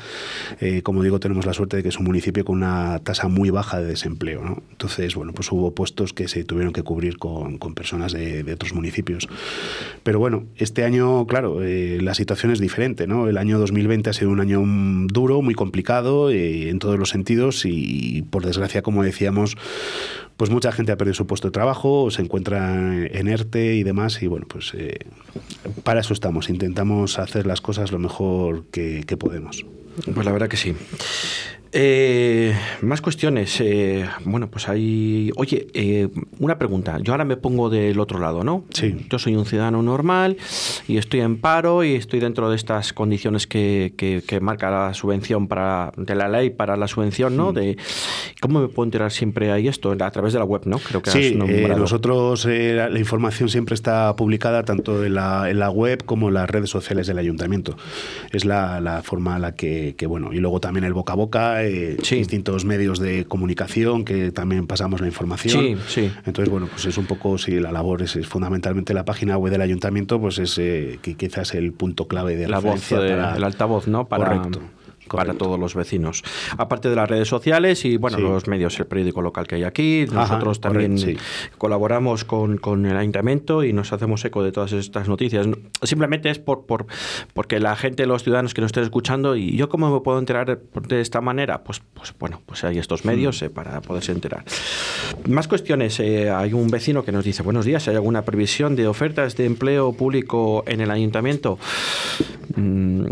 [0.60, 3.50] eh, como digo, tenemos la suerte de que es un municipio con una tasa muy
[3.50, 4.62] baja de desempleo.
[4.70, 8.72] Entonces, bueno, pues hubo puestos que se tuvieron que cubrir con, personas de, de otros
[8.72, 9.28] municipios.
[10.02, 13.06] Pero bueno, este año, claro, eh, la situación es diferente.
[13.06, 13.28] ¿no?
[13.28, 14.62] El año 2020 ha sido un año
[15.06, 19.56] duro, muy complicado eh, en todos los sentidos y, por desgracia, como decíamos,
[20.38, 22.72] pues mucha gente ha perdido su puesto de trabajo, se encuentra
[23.06, 25.00] en ERTE y demás y bueno, pues eh,
[25.82, 29.66] para eso estamos, intentamos hacer las cosas lo mejor que, que podemos.
[30.14, 30.76] Pues la verdad que sí.
[31.72, 33.60] Eh, más cuestiones.
[33.60, 35.30] Eh, bueno, pues hay.
[35.36, 36.98] Oye, eh, una pregunta.
[37.02, 38.64] Yo ahora me pongo del otro lado, ¿no?
[38.72, 39.06] Sí.
[39.10, 40.36] Yo soy un ciudadano normal
[40.86, 44.94] y estoy en paro y estoy dentro de estas condiciones que, que- que marca la
[44.94, 47.52] subvención para de la ley para la subvención, ¿no?
[47.52, 47.76] De
[48.40, 50.78] cómo me puedo enterar siempre ahí esto a través de la web, ¿no?
[50.78, 55.14] Creo que Sí, has eh, nosotros eh, la, la información siempre está publicada tanto en
[55.14, 57.76] la, en la web como en las redes sociales del ayuntamiento.
[58.32, 61.16] Es la, la forma en la que, que, bueno, y luego también el boca a
[61.16, 62.16] boca, eh, Sí.
[62.16, 65.62] distintos medios de comunicación que también pasamos la información.
[65.62, 66.12] Sí, sí.
[66.26, 69.50] Entonces, bueno, pues es un poco, sí, la labor es, es fundamentalmente la página web
[69.52, 73.36] del ayuntamiento, pues es eh, quizás el punto clave de la voz, referencia de- para-
[73.36, 74.06] el altavoz, ¿no?
[74.08, 74.60] Para, Correcto.
[75.16, 76.22] Para todos los vecinos.
[76.56, 80.06] Aparte de las redes sociales y bueno, los medios, el periódico local que hay aquí,
[80.10, 81.18] nosotros también
[81.58, 85.46] colaboramos con, con, el ayuntamiento y nos hacemos eco de todas estas noticias.
[85.82, 86.86] Simplemente es por, por
[87.34, 90.60] porque la gente, los ciudadanos que nos estén escuchando, y yo cómo me puedo enterar
[90.88, 93.44] de esta manera, pues, pues bueno, pues hay estos medios mm.
[93.44, 94.44] eh, para poderse enterar.
[95.28, 96.00] Más cuestiones.
[96.00, 99.46] Eh, hay un vecino que nos dice, buenos días, ¿hay alguna previsión de ofertas de
[99.46, 101.58] empleo público en el ayuntamiento?
[102.58, 103.04] Mm,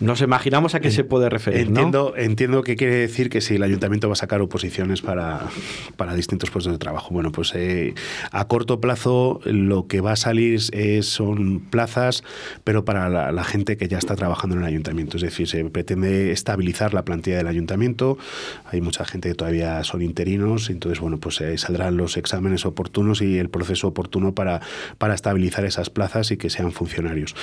[0.00, 1.60] nos imaginamos a qué se puede referir.
[1.60, 5.48] Entiendo, entiendo que quiere decir que si el ayuntamiento va a sacar oposiciones para,
[5.96, 7.08] para distintos puestos de trabajo.
[7.12, 7.94] Bueno, pues eh,
[8.30, 12.22] a corto plazo lo que va a salir es, son plazas,
[12.62, 15.16] pero para la, gente que ya está trabajando en el ayuntamiento.
[15.16, 18.16] Es decir, se pretende estabilizar la plantilla del ayuntamiento.
[18.64, 23.20] Hay mucha gente que todavía son interinos, entonces, bueno, pues eh, saldrán los exámenes oportunos
[23.20, 24.60] y el proceso oportuno para,
[24.98, 27.34] para estabilizar esas plazas y que sean funcionarios.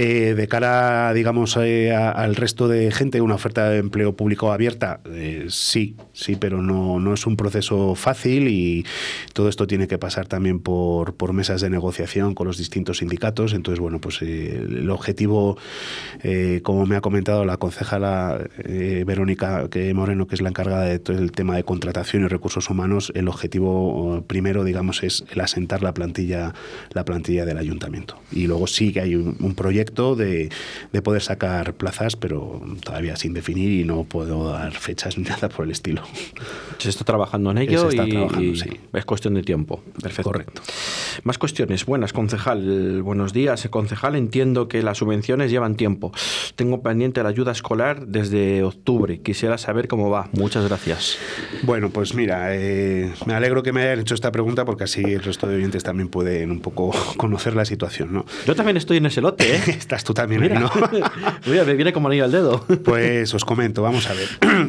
[0.00, 5.00] Eh, de cara, digamos, eh, al resto de gente, una oferta de empleo público abierta,
[5.10, 8.86] eh, sí, sí, pero no, no es un proceso fácil y
[9.32, 13.54] todo esto tiene que pasar también por, por mesas de negociación con los distintos sindicatos.
[13.54, 15.58] Entonces, bueno, pues el objetivo,
[16.62, 18.38] como me ha comentado la concejala
[19.04, 22.70] Verónica que Moreno, que es la encargada de todo el tema de contratación y recursos
[22.70, 26.54] humanos, el objetivo primero, digamos, es el asentar la plantilla,
[26.92, 28.20] la plantilla del ayuntamiento.
[28.30, 30.50] Y luego sí que hay un proyecto de,
[31.02, 35.64] poder sacar plazas, pero todavía sin definir y no puedo dar fechas ni nada por
[35.64, 36.02] el estilo.
[36.78, 39.82] Se está trabajando en ello y, es cuestión de tiempo.
[40.00, 40.30] Perfecto.
[40.30, 40.62] Correcto.
[41.24, 41.86] Más cuestiones.
[41.86, 43.02] Buenas, concejal.
[43.02, 44.16] Buenos días, concejal.
[44.16, 46.12] Entiendo que las subvenciones llevan tiempo.
[46.56, 49.20] Tengo pendiente la ayuda escolar desde octubre.
[49.20, 50.28] Quisiera saber cómo va.
[50.32, 51.18] Muchas gracias.
[51.62, 55.22] Bueno, pues mira, eh, me alegro que me hayan hecho esta pregunta porque así el
[55.22, 58.12] resto de oyentes también pueden un poco conocer la situación.
[58.12, 58.24] ¿no?
[58.46, 59.60] Yo también estoy en ese lote, ¿eh?
[59.78, 60.58] Estás tú también Mira.
[60.58, 60.70] ¿no?
[61.46, 62.64] Mira, me viene como anillo al dedo.
[62.84, 64.28] Pues os comento, vamos a ver.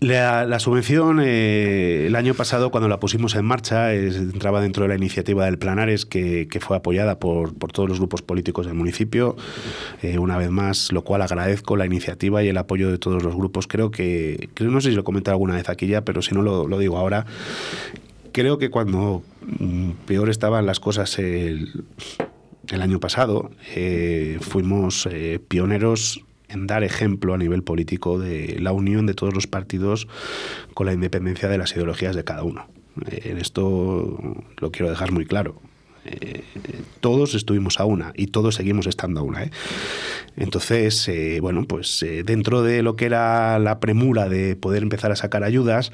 [0.00, 4.96] La, subvención, eh, el año pasado, cuando la pusimos en marcha, entraba dentro de la
[4.96, 9.34] iniciativa del Planares, que, fue apoyada por, todos los grupos políticos del municipio.
[10.02, 13.34] Eh, una vez más, lo cual agradezco la iniciativa y el apoyo de todos los
[13.34, 13.66] grupos.
[13.66, 16.34] Creo que, creo, no sé si lo he comentado alguna vez aquí ya, pero si
[16.34, 17.24] no lo, lo digo ahora.
[18.32, 19.22] Creo que cuando
[19.58, 21.84] mm, peor estaban las cosas el,
[22.70, 28.72] el año pasado eh, fuimos eh, pioneros en dar ejemplo a nivel político de la
[28.72, 30.06] unión de todos los partidos
[30.74, 32.66] con la independencia de las ideologías de cada uno.
[33.06, 34.18] Eh, en esto
[34.58, 35.56] lo quiero dejar muy claro.
[37.00, 39.50] Todos estuvimos a una y todos seguimos estando a una.
[40.36, 45.44] Entonces, bueno, pues dentro de lo que era la premura de poder empezar a sacar
[45.44, 45.92] ayudas,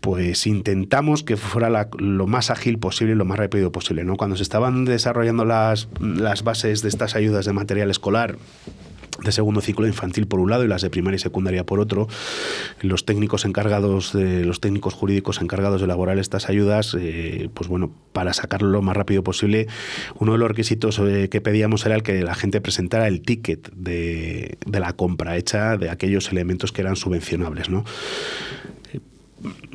[0.00, 4.04] pues intentamos que fuera lo más ágil posible, lo más rápido posible.
[4.04, 4.16] ¿no?
[4.16, 8.36] Cuando se estaban desarrollando las, las bases de estas ayudas de material escolar,
[9.22, 12.08] de segundo ciclo infantil por un lado y las de primaria y secundaria por otro.
[12.80, 18.32] Los técnicos encargados, los técnicos jurídicos encargados de elaborar estas ayudas, eh, pues bueno, para
[18.32, 19.66] sacarlo lo más rápido posible,
[20.18, 23.70] uno de los requisitos eh, que pedíamos era el que la gente presentara el ticket
[23.72, 27.84] de, de la compra hecha de aquellos elementos que eran subvencionables, ¿no?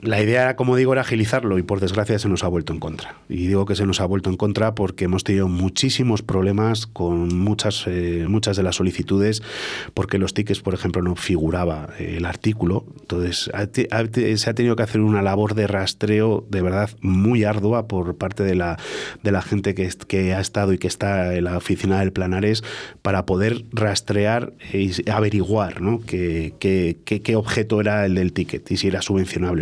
[0.02, 3.16] La idea, como digo, era agilizarlo y por desgracia se nos ha vuelto en contra.
[3.30, 7.38] Y digo que se nos ha vuelto en contra porque hemos tenido muchísimos problemas con
[7.38, 9.44] muchas, eh, muchas de las solicitudes
[9.94, 12.86] porque los tickets, por ejemplo, no figuraba eh, el artículo.
[13.02, 13.52] Entonces,
[14.36, 18.44] se ha tenido que hacer una labor de rastreo de verdad muy ardua por parte
[18.44, 18.78] de la,
[19.24, 22.64] de la gente que, que ha estado y que está en la oficina del Planares
[23.02, 26.00] para poder rastrear y averiguar ¿no?
[26.02, 29.61] qué, qué, qué objeto era el del ticket y si era subvencionable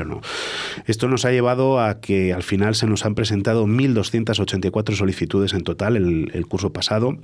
[0.85, 5.63] Esto nos ha llevado a que al final se nos han presentado 1.284 solicitudes en
[5.63, 7.17] total el, curso pasado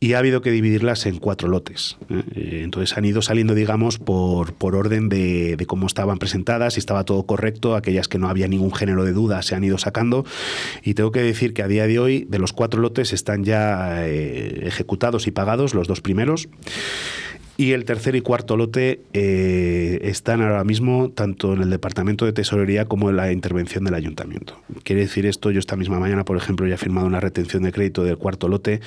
[0.00, 1.98] y ha habido que dividirlas en cuatro lotes.
[2.08, 2.60] ¿eh?
[2.62, 7.24] Entonces han ido saliendo, digamos, por, por orden de, cómo estaban presentadas, si estaba todo
[7.24, 10.24] correcto, aquellas que no había ningún género de duda se han ido sacando
[10.82, 14.06] y tengo que decir que a día de hoy de los cuatro lotes están ya
[14.06, 16.48] eh, ejecutados y pagados los dos primeros.
[17.56, 22.32] Y el tercer y cuarto lote eh, están ahora mismo tanto en el Departamento de
[22.32, 24.58] Tesorería como en la intervención del Ayuntamiento.
[24.84, 27.72] Quiere decir esto, yo esta misma mañana, por ejemplo, ya he firmado una retención de
[27.72, 28.80] crédito del cuarto lote.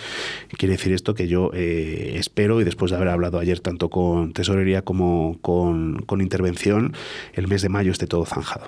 [0.58, 4.34] Quiere decir esto que yo eh, espero, y después de haber hablado ayer tanto con
[4.34, 6.93] Tesorería como con, con Intervención,
[7.34, 8.67] el mes de mayo esté todo zanjado.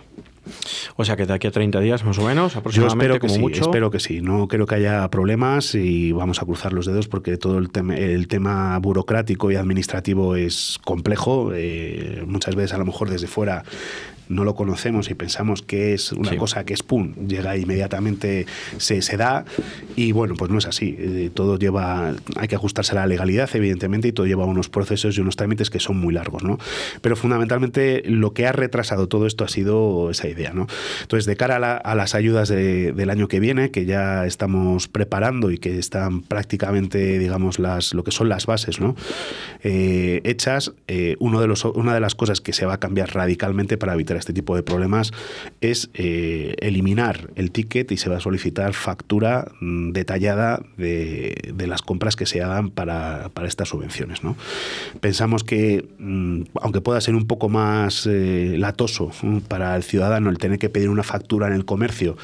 [0.96, 3.28] O sea que de aquí a 30 días más o menos, Yo aproximadamente, espero que
[3.28, 3.62] como sí, mucho.
[3.62, 4.22] espero que sí.
[4.22, 7.96] No creo que haya problemas y vamos a cruzar los dedos porque todo el, tema
[7.96, 11.52] el tema burocrático y administrativo es complejo.
[11.54, 13.64] Eh, muchas veces a lo mejor desde fuera
[14.30, 16.36] no lo conocemos y pensamos que es una Sí.
[16.36, 19.46] cosa que es pum, llega inmediatamente, se, se da
[19.96, 20.98] y bueno, pues no es así.
[21.00, 25.18] Eh, todo lleva, hay que ajustarse a la legalidad, evidentemente, y todo lleva unos procesos
[25.18, 26.58] y unos trámites que son muy largos, ¿no?
[27.00, 31.58] Pero fundamentalmente lo que ha retrasado todo esto ha sido esa idea, Entonces, de cara
[31.58, 35.58] a, la- a las ayudas de- del año que viene, que ya estamos preparando y
[35.58, 38.80] que están prácticamente, digamos, lo que son las bases.
[39.64, 44.18] Eh, hechas, eh, una de las cosas que se va a cambiar radicalmente para evitar
[44.18, 45.12] este tipo de problemas
[45.62, 51.82] es eh, eliminar el ticket y se va a solicitar factura mm, detallada de, las
[51.82, 54.20] compras que se hagan para, estas subvenciones.
[55.02, 60.38] Pensamos que, mm, aunque pueda ser un poco más latoso mm, para el ciudadano el
[60.38, 62.18] tener que pedir una factura en el comercio,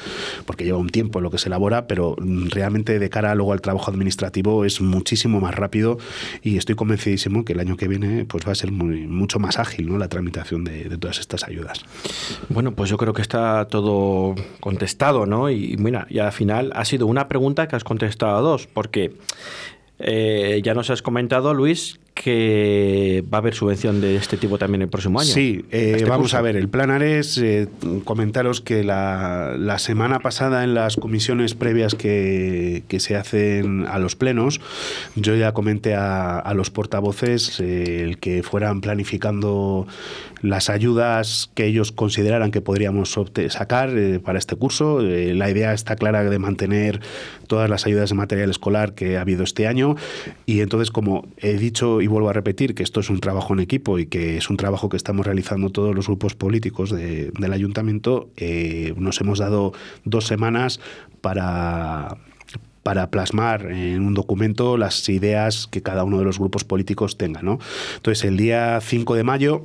[0.46, 3.60] porque lleva un tiempo lo que se elabora, pero mm, realmente de cara luego al
[3.60, 5.98] trabajo administrativo es muchísimo más rápido
[6.42, 9.58] y estoy convencidísimo que el año que viene pues va a ser muy, mucho más
[9.58, 9.98] ágil ¿no?
[9.98, 11.84] la tramitación de, de todas estas ayudas.
[12.48, 15.50] Bueno, pues yo creo que está todo contestado, ¿no?
[15.50, 19.12] Y mira, y al final ha sido una pregunta que has contestado a dos, porque
[19.98, 24.82] eh, ya nos has comentado, Luis, que va a haber subvención de este tipo también
[24.82, 25.28] el próximo año.
[25.32, 26.36] Sí, eh, Este vamos curso.
[26.38, 27.68] a ver, el plan Ares, eh,
[28.04, 33.98] comentaros que la, la semana pasada en las comisiones previas que, que se hacen a
[33.98, 34.60] los plenos,
[35.16, 39.86] yo ya comenté a, a los portavoces eh, el que fueran planificando
[40.40, 45.00] las ayudas que ellos consideraran que podríamos sacar eh, para este curso.
[45.00, 47.00] Eh, la idea está clara de mantener
[47.48, 49.96] todas las ayudas de material escolar que ha habido este año
[50.46, 53.60] y entonces como he dicho y vuelvo a repetir que esto es un trabajo en
[53.60, 57.52] equipo y que es un trabajo que estamos realizando todos los grupos políticos de- del
[57.54, 59.72] ayuntamiento, eh, nos hemos dado
[60.04, 60.80] dos semanas
[61.22, 62.18] para
[62.82, 67.40] para plasmar en un documento las ideas que cada uno de los grupos políticos tenga.
[67.40, 67.58] ¿no?
[67.96, 69.64] Entonces, el día 5 de mayo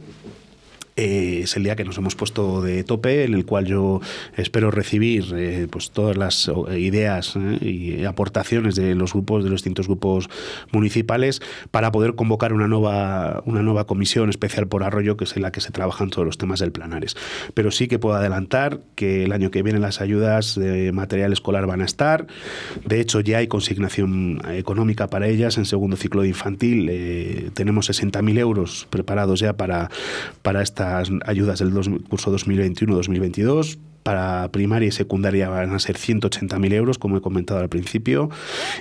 [1.00, 4.02] eh, es el día que nos hemos puesto de tope, en el cual yo
[4.36, 9.50] espero recibir eh, pues todas las o, ideas eh, y aportaciones de los grupos, de
[9.50, 10.30] los distintos grupos
[10.74, 11.42] municipales,
[11.72, 15.54] para poder convocar una nueva, una nueva comisión especial por arroyo, que es en la
[15.54, 17.16] que se trabajan todos los temas del planares.
[17.54, 21.66] Pero sí que puedo adelantar que el año que viene las ayudas de material escolar
[21.66, 22.28] van a estar.
[22.86, 26.90] De hecho, ya hay consignación económica para ellas en segundo ciclo de infantil.
[26.92, 29.90] eh, tenemos 60.000 euros preparados ya para,
[30.42, 30.62] para
[31.02, 33.78] estas ayudas del dos- curso 2021-2022.
[34.02, 38.30] Para primaria y secundaria van a ser 180.000 euros, como he comentado al principio.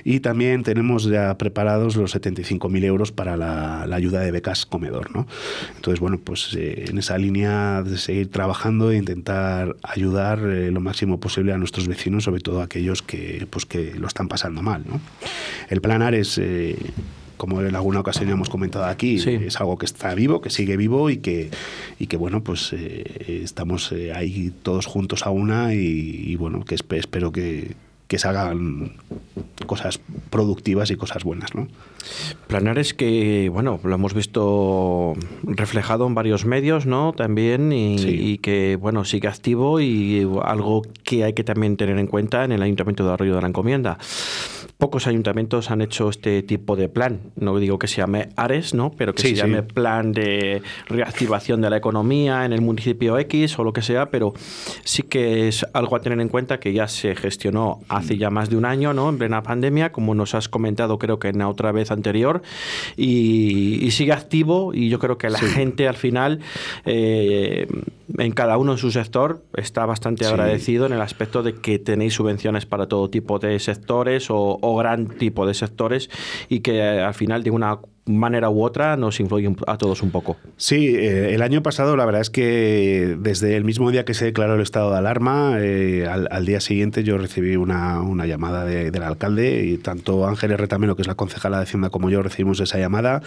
[0.05, 5.11] Y también tenemos ya preparados los 75.000 euros para la, la ayuda de becas comedor.
[5.15, 5.27] ¿no?
[5.75, 10.81] Entonces, bueno, pues eh, en esa línea de seguir trabajando e intentar ayudar eh, lo
[10.81, 14.63] máximo posible a nuestros vecinos, sobre todo a aquellos que, pues, que lo están pasando
[14.63, 14.85] mal.
[14.89, 15.01] ¿no?
[15.69, 16.39] El plan Ares...
[16.39, 16.77] eh,
[17.39, 19.31] como en alguna ocasión ya hemos comentado aquí, Sí.
[19.31, 21.51] es algo que está vivo, que sigue vivo y que,
[21.99, 25.79] y que bueno, pues eh, estamos eh, ahí todos juntos a una y,
[26.27, 27.73] y, bueno, que espe- espero que,
[28.09, 28.93] que se hagan
[29.67, 31.69] cosas productivas y cosas buenas, ¿no?
[32.47, 35.13] Planares que, bueno, lo hemos visto
[35.43, 37.13] reflejado en varios medios, ¿no?
[37.13, 38.09] También, y, Sí.
[38.09, 42.53] y que, bueno, sigue activo y algo que hay que también tener en cuenta en
[42.53, 43.99] el Ayuntamiento de Arroyo de la Encomienda.
[44.79, 47.19] Pocos ayuntamientos han hecho este tipo de plan.
[47.35, 48.93] No digo que se llame ARES, ¿no?
[48.97, 49.41] Pero que Sí, se sí.
[49.41, 54.11] llame plan de reactivación de la economía en el municipio X o lo que sea,
[54.11, 54.35] pero
[54.85, 58.51] sí que es algo a tener en cuenta que ya se gestionó hace ya más
[58.51, 59.09] de un año, ¿no?
[59.09, 62.43] En plena pandemia, como nos has comentado, creo que en la otra vez anterior,
[62.97, 66.39] y, y sigue activo y yo creo que la gente al final,
[66.87, 67.67] eh,
[68.17, 70.31] en cada uno en su sector, está bastante Sí.
[70.31, 74.77] agradecido en el aspecto de que tenéis subvenciones para todo tipo de sectores o, o
[74.77, 76.09] gran tipo de sectores
[76.49, 77.79] y que eh, al final de una
[78.09, 80.37] manera u otra nos influye a todos un poco.
[80.57, 84.25] Sí, eh, el año pasado la verdad es que desde el mismo día que se
[84.25, 88.91] declaró el estado de alarma, eh, al, día siguiente yo recibí una, una llamada de-
[88.91, 92.61] del alcalde y tanto Ángeles Retamelo, que es la concejala de Hacienda, como yo recibimos
[92.61, 93.23] esa llamada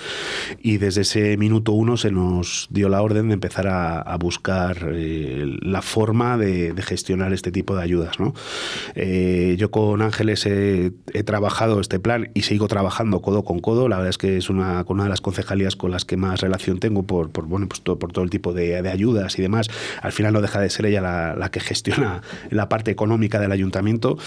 [0.62, 5.46] y desde ese minuto uno se nos dio la orden de empezar a, buscar eh,
[5.62, 8.20] la forma de, gestionar este tipo de ayudas.
[8.20, 8.34] ¿no?
[9.56, 10.92] Yo con Ángeles he
[11.24, 13.88] trabajado este plan y sigo trabajando codo con codo.
[13.88, 16.42] La verdad es que es una con una de las concejalías con las que más
[16.42, 19.42] relación tengo por, por bueno, pues todo, por todo el tipo de, de, ayudas y
[19.42, 19.68] demás.
[20.02, 23.52] Al final no deja de ser ella la, la que gestiona la parte económica del
[23.52, 24.18] ayuntamiento.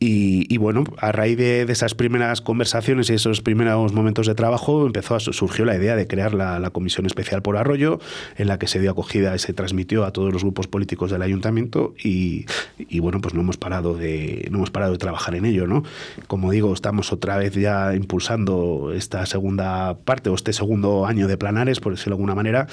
[0.00, 4.34] Y, y bueno, a raíz de, de, esas primeras conversaciones y esos primeros momentos de
[4.34, 7.98] trabajo, empezó a, surgió la idea de crear la, la Comisión Especial por Arroyo,
[8.36, 11.22] en la que se dio acogida y se transmitió a todos los grupos políticos del
[11.22, 12.46] ayuntamiento y,
[12.78, 15.82] y bueno, pues no hemos parado de, no hemos parado de trabajar en ello, ¿no?
[16.26, 21.36] Como digo, estamos otra vez ya impulsando esta segunda parte o este segundo año de
[21.36, 22.66] planares, por decirlo de alguna manera.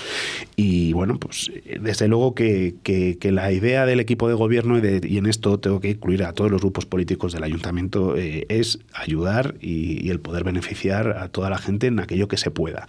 [0.56, 4.82] Y bueno, pues desde luego que, que, que la idea del equipo de gobierno, y,
[4.82, 8.46] de, y, en esto tengo que incluir a todos los grupos políticos del ayuntamiento, eh,
[8.50, 12.52] es ayudar y, y, el poder beneficiar a toda la gente en aquello que se
[12.52, 12.88] pueda.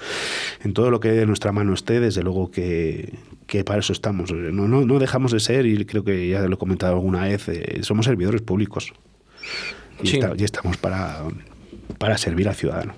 [0.62, 3.14] En todo lo que de nuestra mano esté, desde luego que,
[3.46, 4.32] que para eso estamos.
[4.32, 7.48] No, no, no dejamos de ser, y creo que ya lo he comentado alguna vez,
[7.48, 8.92] eh, somos servidores públicos.
[10.02, 10.16] Y, sí.
[10.16, 11.24] está, y estamos para,
[11.98, 12.94] para servir al ciudadano.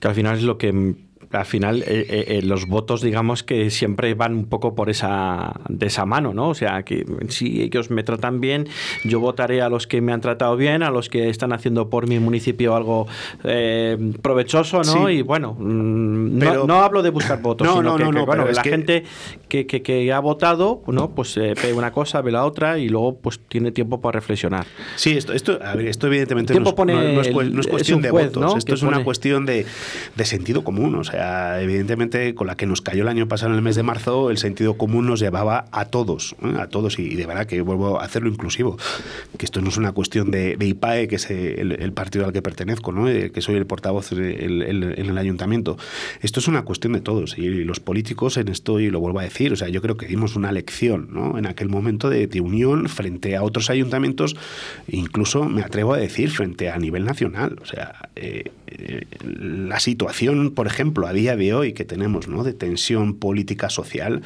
[0.00, 0.94] Que al final es lo que
[1.32, 5.86] al final eh, eh, los votos, digamos que siempre van un poco por esa, de
[5.86, 6.50] esa mano, ¿no?
[6.50, 8.68] O sea, que si ellos me tratan bien,
[9.04, 12.08] yo votaré a los que me han tratado bien, a los que están haciendo por
[12.08, 13.06] mi municipio algo
[13.44, 15.08] eh, provechoso, ¿no?
[15.08, 15.14] Sí.
[15.14, 18.26] Y bueno, Pero, no, no, hablo de buscar votos, no, sino no, que, no, que
[18.26, 18.70] bueno, la que...
[18.70, 19.04] gente
[19.48, 21.10] que, que, que, ha votado, ¿no?
[21.10, 24.66] Pues eh, ve una cosa, ve la otra y luego pues tiene tiempo para reflexionar.
[24.96, 26.70] Sí, esto, esto, a ver, esto evidentemente no,
[27.20, 29.66] es, cuestión es de votos, esto es una cuestión de,
[30.14, 31.21] de sentido común, o sea,
[31.60, 34.38] evidentemente con la que nos cayó el año pasado en el mes de marzo, el
[34.38, 36.54] sentido común nos llevaba a todos, ¿eh?
[36.58, 38.76] a todos, y de verdad que vuelvo a hacerlo inclusivo,
[39.38, 42.92] que esto no es una cuestión de, IPAE, que es el, partido al que pertenezco,
[42.92, 43.08] ¿no?
[43.08, 45.76] Eh, que soy el portavoz en el, ayuntamiento.
[46.20, 49.24] Esto es una cuestión de todos, y los políticos en esto, y lo vuelvo a
[49.24, 51.38] decir, o sea, yo creo que dimos una lección, ¿no?
[51.38, 54.36] En aquel momento de, de unión frente a otros ayuntamientos,
[54.88, 58.50] incluso me atrevo a decir, frente a nivel nacional, o sea, eh,
[59.24, 62.44] la situación, por ejemplo, a día de hoy que tenemos ¿no?
[62.44, 64.22] de tensión política social,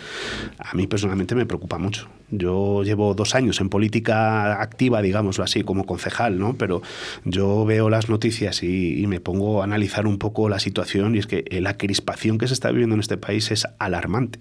[0.59, 2.09] a mí personalmente me preocupa mucho.
[2.31, 6.55] Yo llevo dos años en política activa, digámoslo así, como concejal, ¿no?
[6.55, 6.83] pero
[7.25, 11.29] yo veo las noticias y, me pongo a analizar un poco la situación y es
[11.29, 14.41] que la crispación que se está viviendo en este país es alarmante.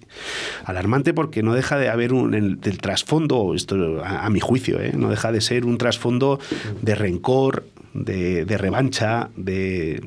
[0.64, 4.94] Alarmante porque no deja de haber un, el, trasfondo, esto a, a mi juicio, ¿eh?
[4.98, 6.40] no deja de ser un trasfondo
[6.82, 10.02] de rencor, de, de, revancha, de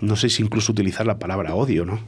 [0.00, 1.98] no sé si incluso utilizar la palabra odio, ¿no?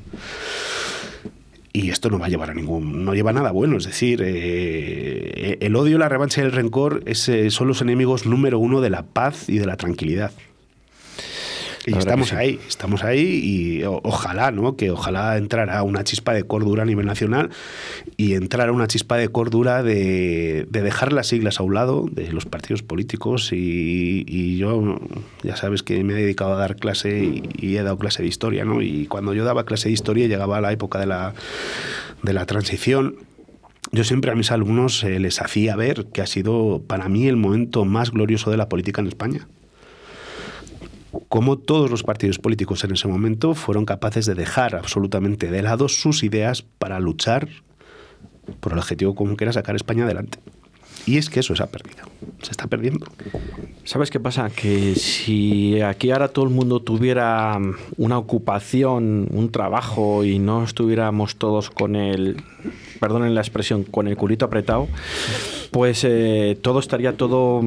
[1.73, 3.77] Y esto no va a llevar a ningún, no lleva a nada bueno.
[3.77, 8.27] Es decir, eh, el odio, la revancha y el rencor es, eh, son los enemigos
[8.27, 10.33] número uno de la paz y de la tranquilidad.
[11.87, 12.37] Y estamos sí.
[12.37, 14.77] ahí, estamos ahí y o, ojalá, ¿no?
[14.77, 17.51] Que ojalá entrara una chispa de cordura a nivel nacional
[18.17, 22.33] y entrara una chispa de cordura de, de dejar las siglas a un lado de
[22.33, 25.01] los partidos políticos y, y, yo,
[25.43, 28.29] ya sabes que me he dedicado a dar clase y, y, he dado clase de
[28.29, 28.83] historia, ¿no?
[28.83, 31.35] Y cuando yo daba clase de historia llegaba a la época de la,
[32.23, 33.17] de la transición
[33.91, 37.37] yo siempre a mis alumnos eh, les hacía ver que ha sido para mí el
[37.37, 39.49] momento más glorioso de la política en España
[41.29, 45.89] cómo todos los partidos políticos en ese momento fueron capaces de dejar absolutamente de lado
[45.89, 47.49] sus ideas para luchar
[48.61, 50.39] por el objetivo común que era sacar España adelante.
[51.07, 52.05] Y es que eso se ha perdido,
[52.43, 53.07] se está perdiendo.
[53.85, 54.51] ¿Sabes qué pasa?
[54.51, 57.59] Que si aquí ahora todo el mundo tuviera
[57.97, 62.43] una ocupación, un trabajo y no estuviéramos todos con el,
[63.01, 64.87] perdonen la expresión, con el culito apretado,
[65.71, 67.63] pues eh, todo estaría todo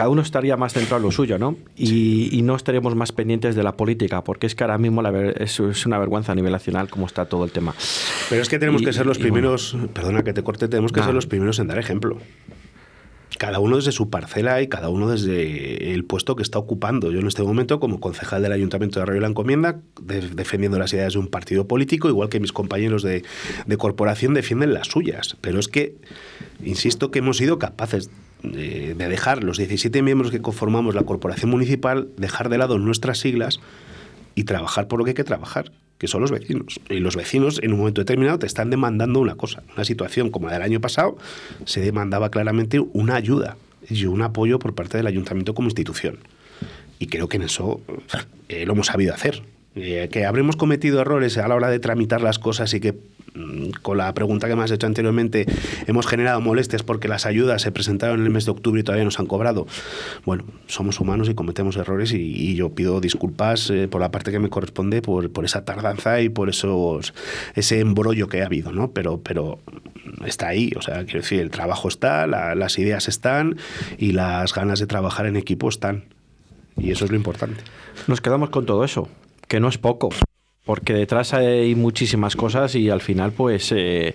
[0.00, 1.58] cada uno estaría más centrado en lo suyo, ¿no?
[1.76, 2.28] Y, sí.
[2.32, 5.60] y, no estaríamos más pendientes de la política, porque es que ahora mismo la es,
[5.60, 7.74] es, una vergüenza a nivel nacional cómo está todo el tema.
[8.30, 9.88] Pero es que tenemos y, que ser los primeros, bueno.
[9.88, 11.04] perdona que te corte, tenemos que ah.
[11.04, 12.16] ser los primeros en dar ejemplo
[13.38, 17.10] cada uno desde su parcela y cada uno desde el puesto que está ocupando.
[17.10, 20.92] Yo en este momento, como concejal del Ayuntamiento de Arroyo la Encomienda, de, defendiendo las
[20.92, 23.22] ideas de un partido político, igual que mis compañeros de,
[23.64, 25.38] de, corporación defienden las suyas.
[25.40, 25.94] Pero es que,
[26.62, 28.10] insisto, que hemos sido capaces
[28.42, 33.18] de, de dejar los 17 miembros que conformamos la corporación municipal, dejar de lado nuestras
[33.18, 33.60] siglas
[34.34, 36.80] y trabajar por lo que hay que trabajar que son los vecinos.
[36.88, 39.62] Y los vecinos en un momento determinado te están demandando una cosa.
[39.74, 41.18] Una situación como la del año pasado,
[41.66, 46.18] se demandaba claramente una ayuda y un apoyo por parte del ayuntamiento como institución.
[46.98, 47.82] Y creo que en eso
[48.48, 49.42] eh, lo hemos sabido hacer.
[49.76, 52.92] Eh, que habremos cometido errores a la hora de tramitar las cosas y que
[53.34, 55.46] mm, con la pregunta que me has hecho anteriormente
[55.86, 59.04] hemos generado molestias porque las ayudas se presentaron en el mes de octubre y todavía
[59.04, 59.68] nos han cobrado.
[60.24, 64.32] Bueno, somos humanos y cometemos errores y, y yo pido disculpas eh, por la parte
[64.32, 67.14] que me corresponde por, por, esa tardanza y por esos,
[67.54, 68.90] ese embrollo que ha habido, ¿no?
[68.90, 69.60] Pero, pero
[70.26, 73.56] está ahí, o sea, quiero decir, el trabajo está, la, las ideas están
[73.98, 76.06] y las ganas de trabajar en equipo están.
[76.76, 77.62] Y eso es lo importante.
[78.08, 79.08] Nos quedamos con todo eso
[79.50, 80.10] que no es poco.
[80.70, 84.14] Porque detrás hay muchísimas cosas y al final pues eh,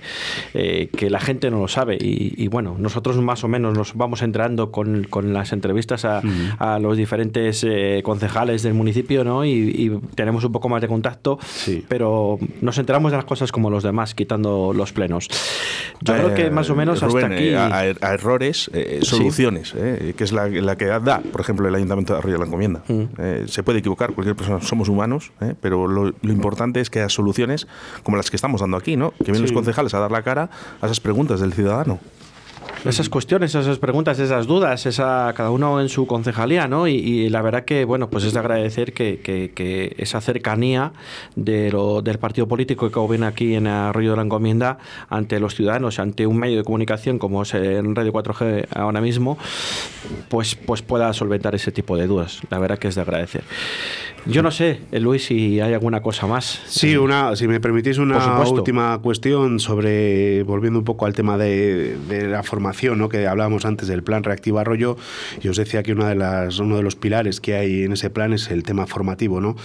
[0.54, 4.22] eh, que la gente no lo sabe y, bueno, nosotros más o menos nos vamos
[4.22, 6.22] entrando con, con las entrevistas a,
[6.58, 9.44] a los diferentes eh, concejales del municipio ¿no?
[9.44, 11.40] Y, tenemos un poco más de contacto,
[11.90, 15.28] pero nos enteramos de las cosas como los demás, quitando los plenos.
[16.00, 17.54] Yo creo que más o menos hasta aquí...
[17.54, 22.36] A, errores, soluciones, que es la, la, que da, por ejemplo, el Ayuntamiento de Arroyo
[22.36, 22.84] de la Encomienda.
[22.88, 23.48] Mm.
[23.48, 26.45] se puede equivocar, cualquier persona, somos humanos, pero lo, lo importante
[26.76, 27.68] es que haya soluciones
[28.04, 29.12] como las que estamos dando aquí, ¿no?
[29.12, 30.50] Que vienen los concejales a dar la cara
[30.82, 32.00] a esas preguntas del ciudadano
[32.90, 36.88] esas cuestiones, esas preguntas, esas dudas, esa, cada uno en su concejalía, ¿no?
[36.88, 40.94] Y, la verdad que, bueno, pues es de agradecer que, esa cercanía
[41.36, 44.78] de lo, del partido político que viene aquí en Arroyo de la Encomienda
[45.10, 49.38] ante los ciudadanos, ante un medio de comunicación como es en Radio 4G ahora mismo,
[50.30, 52.42] pues, pues pueda solventar ese tipo de dudas.
[52.50, 53.44] La verdad que es de agradecer.
[54.26, 56.62] Yo no sé, eh, Luis, si hay alguna cosa más.
[56.66, 61.96] Sí, una, si me permitís una última cuestión sobre, volviendo un poco al tema de,
[62.10, 63.08] de la formación ¿no?
[63.08, 64.98] que hablábamos antes del plan Reactiva Arroyo,
[65.44, 68.10] y os decía que una de las, uno de los pilares que hay en ese
[68.10, 69.42] plan es el tema formativo.
[69.42, 69.56] ¿no?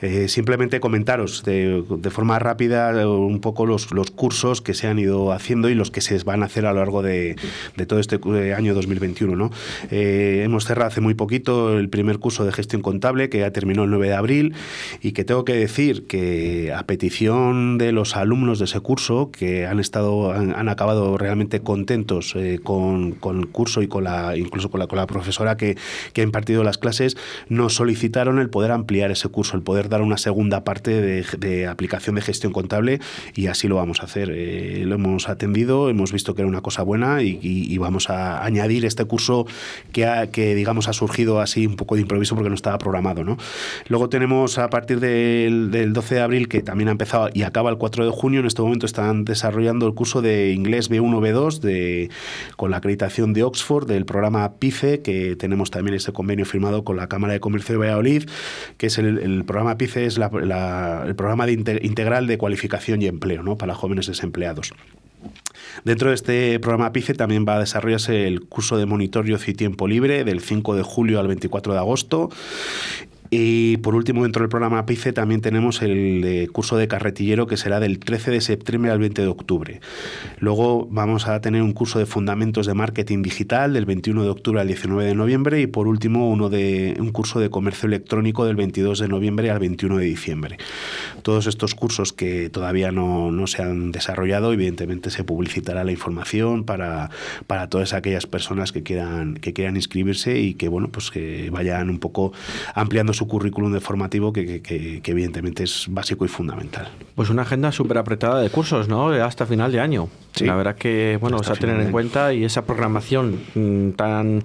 [0.00, 4.98] Eh, simplemente comentaros de, de, forma rápida un poco los, los, cursos que se han
[4.98, 7.36] ido haciendo y los que se van a hacer a lo largo de,
[7.76, 9.36] de todo este eh, año 2021.
[9.36, 9.50] ¿no?
[9.90, 13.84] Eh, hemos cerrado hace muy poquito el primer curso de gestión contable que ya terminó
[13.84, 14.54] el 9 de abril
[15.02, 19.66] y que tengo que decir que a petición de los alumnos de ese curso que
[19.66, 24.70] han estado han, acabado realmente contentos eh, con, con, el curso y con la, incluso
[24.70, 25.76] con la, con la profesora que,
[26.12, 27.16] que, ha impartido las clases,
[27.48, 32.16] nos solicitaron el poder ampliar ese curso, el poder dar una segunda parte de, aplicación
[32.16, 33.00] de gestión contable
[33.34, 34.30] y así lo vamos a hacer.
[34.32, 38.44] Eh, lo hemos atendido, hemos visto que era una cosa buena y, y, vamos a
[38.44, 39.46] añadir este curso
[39.92, 43.24] que, ha, que, digamos, ha surgido así un poco de improviso porque no estaba programado.
[43.24, 43.38] ¿no?
[43.88, 47.70] Luego tenemos a partir del, del 12 de abril, que también ha empezado y acaba
[47.70, 51.60] el 4 de junio, en este momento están desarrollando el curso de inglés B1, B2
[51.60, 52.10] de
[52.56, 56.96] con la acreditación de Oxford del programa PICE, que tenemos también ese convenio firmado con
[56.96, 58.28] la Cámara de Comercio de Valladolid,
[58.76, 63.56] que es el, programa PICE, es el programa de integral de cualificación y empleo ¿no?
[63.56, 64.72] para jóvenes desempleados.
[65.84, 69.88] Dentro de este programa PICE también va a desarrollarse el curso de monitoreo y tiempo
[69.88, 72.30] libre del 5 de julio al 24 de agosto
[73.30, 77.56] y por último, dentro del programa PICE también tenemos el eh, curso de carretillero que
[77.56, 79.80] será del 13 de septiembre al 20 de octubre.
[80.38, 84.60] Luego vamos a tener un curso de fundamentos de marketing digital del 21 de octubre
[84.60, 88.56] al 19 de noviembre y por último uno de un curso de comercio electrónico del
[88.56, 90.56] 22 de noviembre al 21 de diciembre.
[91.22, 96.64] Todos estos cursos que todavía no, no se han desarrollado, evidentemente se publicitará la información
[96.64, 97.10] para,
[97.46, 101.90] para todas aquellas personas que quieran, que quieran inscribirse y que bueno, pues que vayan
[101.90, 102.32] un poco
[102.74, 104.62] ampliando su currículum de formativo que,
[105.04, 106.88] evidentemente es básico y fundamental.
[107.16, 109.08] Pues una agenda súper apretada de cursos, ¿no?
[109.08, 110.08] Hasta final de año.
[110.40, 114.42] La verdad que, bueno, os a tener en cuenta y esa programación mm, tan,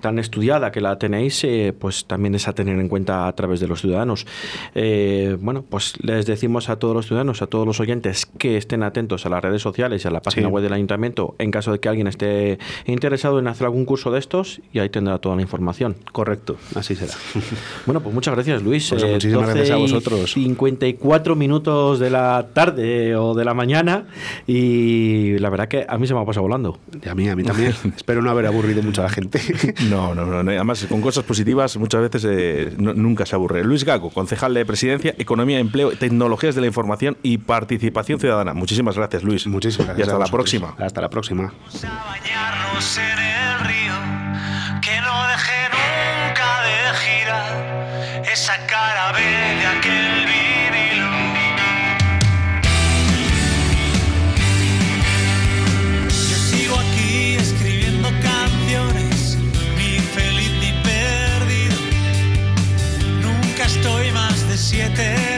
[0.00, 3.60] tan estudiada que la tenéis, eh, pues también es a tener en cuenta a través
[3.60, 4.26] de los ciudadanos.
[4.74, 8.82] Eh, bueno, pues les decimos a todos los ciudadanos, a todos los oyentes que estén
[8.82, 11.80] atentos a las redes sociales y a la página web del ayuntamiento en caso de
[11.80, 15.42] que alguien esté interesado en hacer algún curso de estos y ahí tendrá toda la
[15.42, 15.96] información.
[16.12, 17.12] Correcto, así será.
[17.86, 18.88] Bueno, pues muchas gracias, Luis.
[18.88, 20.32] Pues muchísimas gracias a vosotros.
[20.32, 24.06] 54 minutos de la tarde o de la mañana
[24.46, 26.78] y la verdad que a mí se me ha pasado volando.
[27.02, 27.74] Y a mí, a mí también.
[27.96, 29.40] Espero no haber aburrido mucho a la gente.
[29.90, 33.64] no, no, no, Además, con cosas positivas muchas veces eh, nunca se aburre.
[33.64, 38.54] Luis Gago, concejal de Presidencia, Economía, Empleo, Tecnologías de la Información y Participación Ciudadana.
[38.54, 39.46] Muchísimas gracias, Luis.
[39.46, 40.08] Muchísimas gracias.
[40.08, 40.74] Y hasta la próxima.
[40.78, 41.52] Hasta la próxima.
[64.74, 65.33] siete.